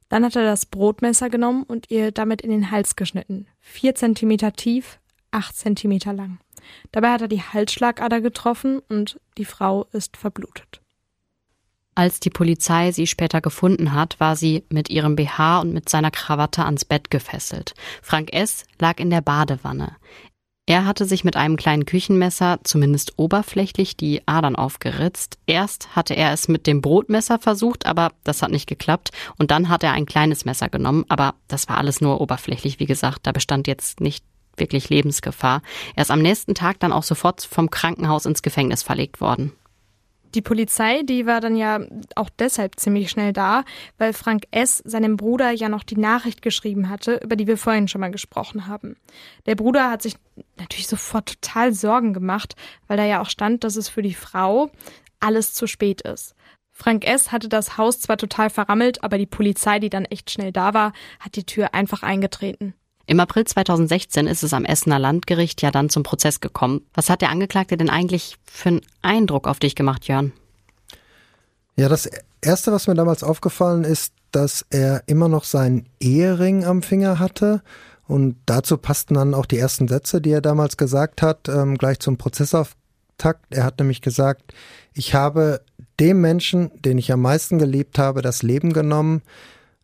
[0.08, 3.48] Dann hat er das Brotmesser genommen und ihr damit in den Hals geschnitten.
[3.58, 5.00] Vier Zentimeter tief,
[5.32, 6.38] acht Zentimeter lang.
[6.92, 10.80] Dabei hat er die Halsschlagader getroffen und die Frau ist verblutet.
[11.96, 16.10] Als die Polizei sie später gefunden hat, war sie mit ihrem BH und mit seiner
[16.10, 17.72] Krawatte ans Bett gefesselt.
[18.02, 18.66] Frank S.
[18.78, 19.96] lag in der Badewanne.
[20.66, 25.38] Er hatte sich mit einem kleinen Küchenmesser zumindest oberflächlich die Adern aufgeritzt.
[25.46, 29.10] Erst hatte er es mit dem Brotmesser versucht, aber das hat nicht geklappt.
[29.38, 32.86] Und dann hat er ein kleines Messer genommen, aber das war alles nur oberflächlich, wie
[32.86, 33.20] gesagt.
[33.22, 34.22] Da bestand jetzt nicht
[34.58, 35.62] wirklich Lebensgefahr.
[35.94, 39.52] Er ist am nächsten Tag dann auch sofort vom Krankenhaus ins Gefängnis verlegt worden.
[40.36, 41.80] Die Polizei, die war dann ja
[42.14, 43.64] auch deshalb ziemlich schnell da,
[43.96, 44.82] weil Frank S.
[44.84, 48.66] seinem Bruder ja noch die Nachricht geschrieben hatte, über die wir vorhin schon mal gesprochen
[48.66, 48.96] haben.
[49.46, 50.16] Der Bruder hat sich
[50.58, 52.54] natürlich sofort total Sorgen gemacht,
[52.86, 54.70] weil da ja auch stand, dass es für die Frau
[55.20, 56.34] alles zu spät ist.
[56.70, 57.32] Frank S.
[57.32, 60.92] hatte das Haus zwar total verrammelt, aber die Polizei, die dann echt schnell da war,
[61.18, 62.74] hat die Tür einfach eingetreten.
[63.06, 66.82] Im April 2016 ist es am Essener Landgericht ja dann zum Prozess gekommen.
[66.92, 70.32] Was hat der Angeklagte denn eigentlich für einen Eindruck auf dich gemacht, Jörn?
[71.76, 72.08] Ja, das
[72.40, 77.62] Erste, was mir damals aufgefallen ist, dass er immer noch seinen Ehering am Finger hatte.
[78.08, 82.00] Und dazu passten dann auch die ersten Sätze, die er damals gesagt hat, ähm, gleich
[82.00, 83.46] zum Prozessauftakt.
[83.50, 84.52] Er hat nämlich gesagt,
[84.94, 85.60] ich habe
[86.00, 89.22] dem Menschen, den ich am meisten geliebt habe, das Leben genommen.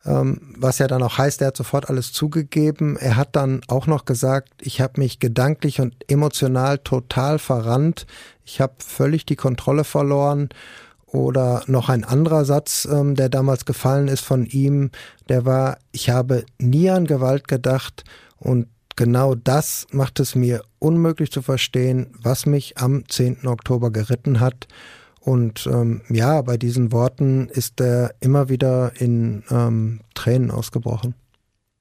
[0.04, 2.96] Ähm, was ja dann auch heißt, er hat sofort alles zugegeben.
[2.96, 8.06] Er hat dann auch noch gesagt, ich habe mich gedanklich und emotional total verrannt.
[8.44, 10.48] Ich habe völlig die Kontrolle verloren.
[11.06, 14.90] Oder noch ein anderer Satz, ähm, der damals gefallen ist von ihm,
[15.28, 18.04] der war, ich habe nie an Gewalt gedacht
[18.38, 23.46] und genau das macht es mir unmöglich zu verstehen, was mich am 10.
[23.46, 24.66] Oktober geritten hat.
[25.24, 31.14] Und ähm, ja, bei diesen Worten ist er immer wieder in ähm, Tränen ausgebrochen.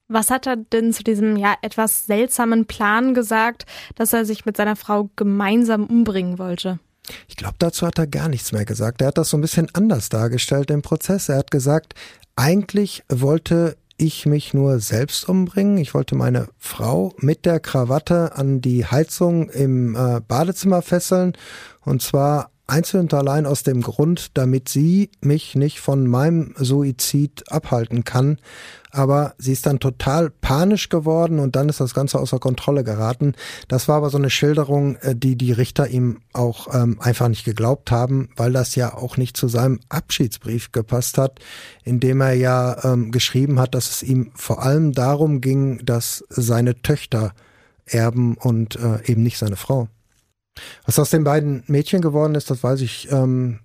[0.07, 3.65] Was hat er denn zu diesem ja etwas seltsamen Plan gesagt,
[3.95, 6.79] dass er sich mit seiner Frau gemeinsam umbringen wollte?
[7.27, 9.01] Ich glaube, dazu hat er gar nichts mehr gesagt.
[9.01, 11.29] Er hat das so ein bisschen anders dargestellt im Prozess.
[11.29, 11.95] Er hat gesagt,
[12.35, 15.77] eigentlich wollte ich mich nur selbst umbringen.
[15.77, 21.33] Ich wollte meine Frau mit der Krawatte an die Heizung im äh, Badezimmer fesseln.
[21.85, 27.51] Und zwar einzeln und allein aus dem Grund, damit sie mich nicht von meinem Suizid
[27.51, 28.37] abhalten kann.
[28.91, 33.33] Aber sie ist dann total panisch geworden und dann ist das Ganze außer Kontrolle geraten.
[33.67, 37.45] Das war aber so eine Schilderung, äh, die die Richter ihm auch ähm, einfach nicht
[37.45, 41.39] geglaubt haben, weil das ja auch nicht zu seinem Abschiedsbrief gepasst hat,
[41.83, 46.23] in dem er ja ähm, geschrieben hat, dass es ihm vor allem darum ging, dass
[46.29, 47.33] seine Töchter
[47.85, 49.87] erben und äh, eben nicht seine Frau.
[50.85, 53.59] Was aus den beiden Mädchen geworden ist, das weiß ich ähm,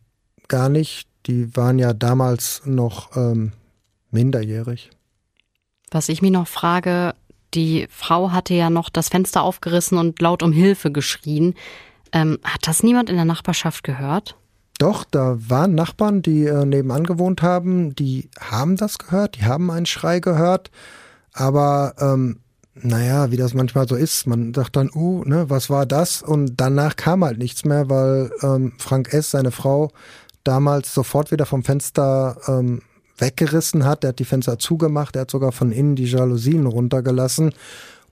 [0.49, 1.09] gar nicht.
[1.27, 3.53] Die waren ja damals noch ähm,
[4.11, 4.91] minderjährig.
[5.91, 7.15] Was ich mich noch frage,
[7.55, 11.55] die Frau hatte ja noch das Fenster aufgerissen und laut um Hilfe geschrien.
[12.13, 14.37] Ähm, hat das niemand in der Nachbarschaft gehört?
[14.79, 19.71] Doch, da waren Nachbarn, die äh, nebenan gewohnt haben, die haben das gehört, die haben
[19.71, 20.71] einen Schrei gehört,
[21.33, 22.41] aber ähm,
[22.83, 26.23] naja, wie das manchmal so ist, man sagt dann, uh, ne, was war das?
[26.23, 29.91] Und danach kam halt nichts mehr, weil ähm, Frank S., seine Frau,
[30.45, 32.83] damals sofort wieder vom Fenster ähm,
[33.19, 34.05] weggerissen hat.
[34.05, 37.55] Er hat die Fenster zugemacht, er hat sogar von innen die Jalousien runtergelassen.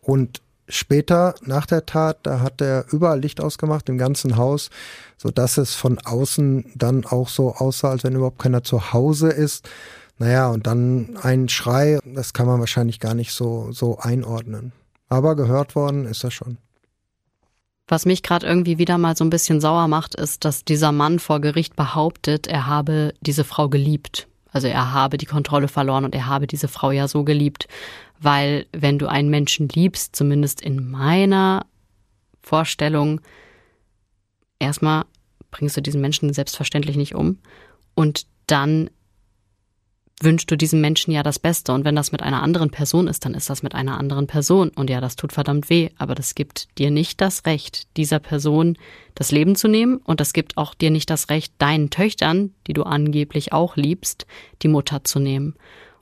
[0.00, 4.70] Und später, nach der Tat, da hat er überall Licht ausgemacht, im ganzen Haus,
[5.18, 9.28] so dass es von außen dann auch so aussah, als wenn überhaupt keiner zu Hause
[9.28, 9.68] ist.
[10.18, 14.72] Naja, und dann ein Schrei, das kann man wahrscheinlich gar nicht so, so einordnen.
[15.08, 16.58] Aber gehört worden ist er schon.
[17.86, 21.18] Was mich gerade irgendwie wieder mal so ein bisschen sauer macht, ist, dass dieser Mann
[21.18, 24.26] vor Gericht behauptet, er habe diese Frau geliebt.
[24.50, 27.66] Also er habe die Kontrolle verloren und er habe diese Frau ja so geliebt.
[28.20, 31.66] Weil wenn du einen Menschen liebst, zumindest in meiner
[32.40, 33.20] Vorstellung,
[34.58, 35.04] erstmal
[35.50, 37.38] bringst du diesen Menschen selbstverständlich nicht um
[37.94, 38.88] und dann
[40.20, 41.72] wünschst du diesem Menschen ja das Beste.
[41.72, 44.70] Und wenn das mit einer anderen Person ist, dann ist das mit einer anderen Person.
[44.70, 48.78] Und ja, das tut verdammt weh, aber das gibt dir nicht das Recht, dieser Person
[49.14, 49.96] das Leben zu nehmen.
[49.98, 54.26] Und das gibt auch dir nicht das Recht, deinen Töchtern, die du angeblich auch liebst,
[54.62, 55.54] die Mutter zu nehmen.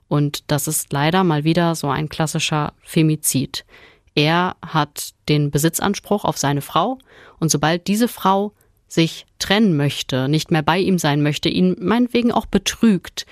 [0.07, 3.65] Und das ist leider mal wieder so ein klassischer Femizid.
[4.15, 6.99] Er hat den Besitzanspruch auf seine Frau
[7.39, 8.53] und sobald diese Frau
[8.87, 13.25] sich trennen möchte, nicht mehr bei ihm sein möchte, ihn meinetwegen auch betrügt,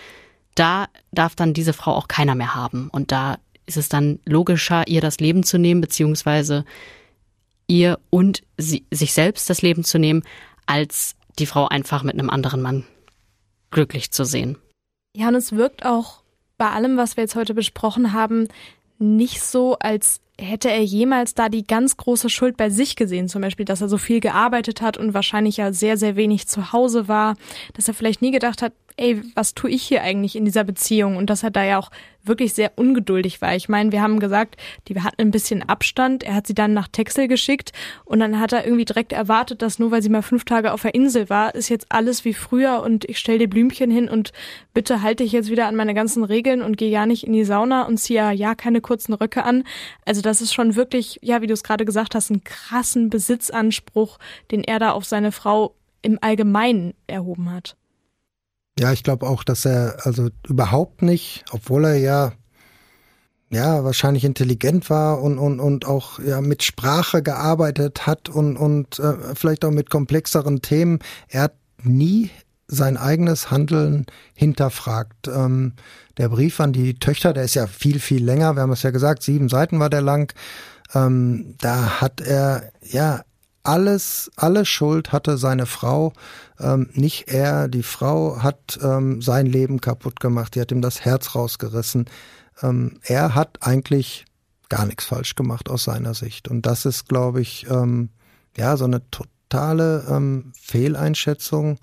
[0.55, 2.89] da darf dann diese Frau auch keiner mehr haben.
[2.91, 6.65] Und da ist es dann logischer, ihr das Leben zu nehmen, beziehungsweise
[7.67, 10.23] ihr und sie, sich selbst das Leben zu nehmen,
[10.65, 12.85] als die Frau einfach mit einem anderen Mann
[13.71, 14.57] glücklich zu sehen.
[15.15, 16.21] Ja, und es wirkt auch
[16.57, 18.47] bei allem, was wir jetzt heute besprochen haben,
[18.99, 23.41] nicht so, als hätte er jemals da die ganz große Schuld bei sich gesehen, zum
[23.41, 27.07] Beispiel, dass er so viel gearbeitet hat und wahrscheinlich ja sehr, sehr wenig zu Hause
[27.07, 27.35] war,
[27.73, 31.17] dass er vielleicht nie gedacht hat, ey, was tue ich hier eigentlich in dieser Beziehung?
[31.17, 31.91] Und dass er da ja auch
[32.23, 33.55] wirklich sehr ungeduldig war.
[33.55, 34.55] Ich meine, wir haben gesagt,
[34.87, 36.23] die hatten ein bisschen Abstand.
[36.23, 37.71] Er hat sie dann nach Texel geschickt
[38.05, 40.83] und dann hat er irgendwie direkt erwartet, dass nur weil sie mal fünf Tage auf
[40.83, 44.31] der Insel war, ist jetzt alles wie früher und ich stell dir Blümchen hin und
[44.73, 47.45] bitte halte ich jetzt wieder an meine ganzen Regeln und gehe ja nicht in die
[47.45, 49.63] Sauna und ziehe ja keine kurzen Röcke an.
[50.05, 54.19] Also das ist schon wirklich, ja, wie du es gerade gesagt hast, einen krassen Besitzanspruch,
[54.51, 57.75] den er da auf seine Frau im Allgemeinen erhoben hat.
[58.81, 62.31] Ja, ich glaube auch, dass er also überhaupt nicht, obwohl er ja
[63.51, 68.97] ja wahrscheinlich intelligent war und und und auch ja mit Sprache gearbeitet hat und und
[68.97, 70.97] äh, vielleicht auch mit komplexeren Themen.
[71.27, 72.31] Er hat nie
[72.67, 75.27] sein eigenes Handeln hinterfragt.
[75.27, 75.73] Ähm,
[76.17, 78.55] der Brief an die Töchter, der ist ja viel viel länger.
[78.55, 80.33] Wir haben es ja gesagt, sieben Seiten war der lang.
[80.95, 83.21] Ähm, da hat er ja
[83.63, 86.13] alles, alle Schuld hatte seine Frau,
[86.59, 87.67] ähm, nicht er.
[87.67, 92.05] Die Frau hat ähm, sein Leben kaputt gemacht, die hat ihm das Herz rausgerissen.
[92.61, 94.25] Ähm, er hat eigentlich
[94.69, 96.47] gar nichts falsch gemacht aus seiner Sicht.
[96.47, 98.09] Und das ist, glaube ich, ähm,
[98.57, 101.77] ja, so eine totale ähm, Fehleinschätzung,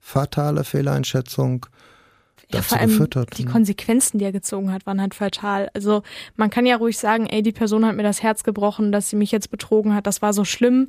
[0.00, 1.66] fatale Fehleinschätzung.
[2.50, 3.50] Ja, vor allem die ne?
[3.50, 5.70] Konsequenzen, die er gezogen hat, waren halt fatal.
[5.72, 6.02] Also
[6.36, 9.16] man kann ja ruhig sagen, ey, die Person hat mir das Herz gebrochen, dass sie
[9.16, 10.88] mich jetzt betrogen hat, das war so schlimm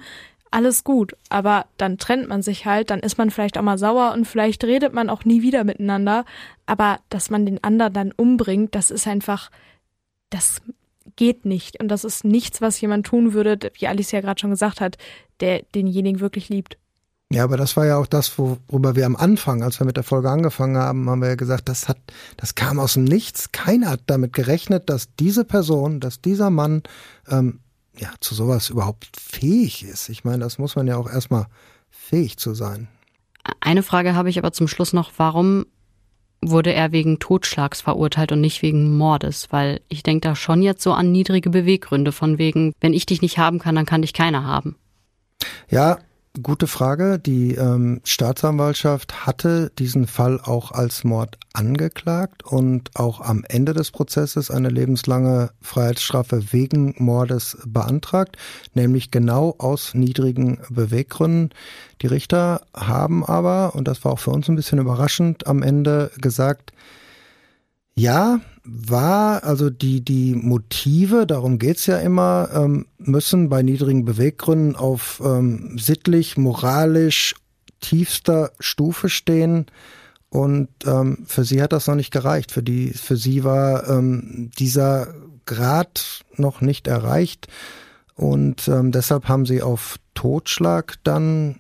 [0.54, 4.14] alles gut, aber dann trennt man sich halt, dann ist man vielleicht auch mal sauer
[4.14, 6.26] und vielleicht redet man auch nie wieder miteinander,
[6.66, 9.50] aber dass man den anderen dann umbringt, das ist einfach,
[10.30, 10.62] das
[11.16, 14.52] geht nicht und das ist nichts, was jemand tun würde, wie Alice ja gerade schon
[14.52, 14.98] gesagt hat,
[15.40, 16.78] der denjenigen wirklich liebt.
[17.32, 20.04] Ja, aber das war ja auch das, worüber wir am Anfang, als wir mit der
[20.04, 21.98] Folge angefangen haben, haben wir ja gesagt, das hat,
[22.38, 23.52] das kam aus dem Nichts.
[23.52, 26.84] Keiner hat damit gerechnet, dass diese Person, dass dieser Mann
[27.28, 27.60] ähm,
[27.98, 30.10] ja, zu sowas überhaupt fähig ist.
[30.10, 31.48] Ich meine, das muss man ja auch erstmal
[31.90, 32.88] fähig zu sein.
[33.60, 35.12] Eine Frage habe ich aber zum Schluss noch.
[35.18, 35.66] Warum
[36.42, 39.52] wurde er wegen Totschlags verurteilt und nicht wegen Mordes?
[39.52, 43.22] Weil ich denke da schon jetzt so an niedrige Beweggründe von wegen, wenn ich dich
[43.22, 44.76] nicht haben kann, dann kann dich keiner haben.
[45.70, 46.00] Ja,
[46.42, 47.20] Gute Frage.
[47.20, 53.92] Die ähm, Staatsanwaltschaft hatte diesen Fall auch als Mord angeklagt und auch am Ende des
[53.92, 58.38] Prozesses eine lebenslange Freiheitsstrafe wegen Mordes beantragt,
[58.74, 61.52] nämlich genau aus niedrigen Beweggründen.
[62.02, 66.10] Die Richter haben aber, und das war auch für uns ein bisschen überraschend, am Ende
[66.20, 66.72] gesagt,
[67.94, 74.76] ja, war, also die, die Motive, darum geht's ja immer, ähm, müssen bei niedrigen Beweggründen
[74.76, 77.36] auf ähm, sittlich, moralisch
[77.82, 79.66] tiefster Stufe stehen.
[80.30, 82.52] Und ähm, für sie hat das noch nicht gereicht.
[82.52, 85.14] Für die, für sie war ähm, dieser
[85.46, 87.48] Grad noch nicht erreicht.
[88.16, 91.58] Und ähm, deshalb haben sie auf Totschlag dann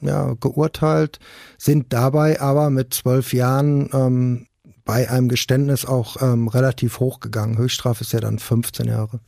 [0.00, 1.18] ja, geurteilt,
[1.58, 4.46] sind dabei aber mit zwölf Jahren ähm,
[4.86, 7.58] bei einem Geständnis auch ähm, relativ hoch gegangen.
[7.58, 9.20] Höchststrafe ist ja dann 15 Jahre.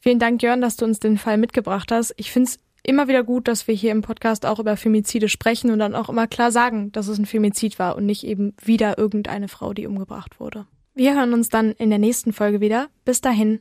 [0.00, 2.12] Vielen Dank, Jörn, dass du uns den Fall mitgebracht hast.
[2.18, 5.70] Ich finde es immer wieder gut, dass wir hier im Podcast auch über Femizide sprechen
[5.70, 8.98] und dann auch immer klar sagen, dass es ein Femizid war und nicht eben wieder
[8.98, 10.66] irgendeine Frau, die umgebracht wurde.
[10.94, 12.88] Wir hören uns dann in der nächsten Folge wieder.
[13.04, 13.60] Bis dahin.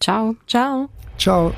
[0.00, 0.36] Ciao.
[0.46, 0.88] Ciao.
[1.16, 1.54] Ciao.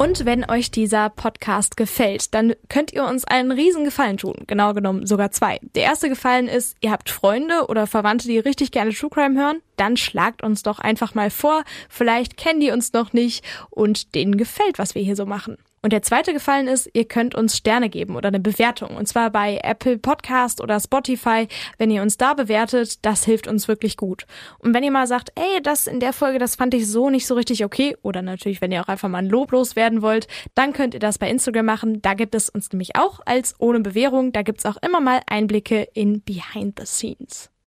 [0.00, 4.34] Und wenn euch dieser Podcast gefällt, dann könnt ihr uns einen riesen Gefallen tun.
[4.46, 5.60] Genau genommen sogar zwei.
[5.74, 9.60] Der erste Gefallen ist, ihr habt Freunde oder Verwandte, die richtig gerne True Crime hören.
[9.76, 11.64] Dann schlagt uns doch einfach mal vor.
[11.90, 15.58] Vielleicht kennen die uns noch nicht und denen gefällt, was wir hier so machen.
[15.82, 18.96] Und der zweite Gefallen ist, ihr könnt uns Sterne geben oder eine Bewertung.
[18.96, 21.48] Und zwar bei Apple Podcast oder Spotify.
[21.78, 24.26] Wenn ihr uns da bewertet, das hilft uns wirklich gut.
[24.58, 27.26] Und wenn ihr mal sagt, ey, das in der Folge, das fand ich so nicht
[27.26, 27.96] so richtig okay.
[28.02, 31.16] Oder natürlich, wenn ihr auch einfach mal ein Lob loswerden wollt, dann könnt ihr das
[31.16, 32.02] bei Instagram machen.
[32.02, 34.32] Da gibt es uns nämlich auch als ohne Bewährung.
[34.32, 37.50] Da gibt's auch immer mal Einblicke in Behind the Scenes.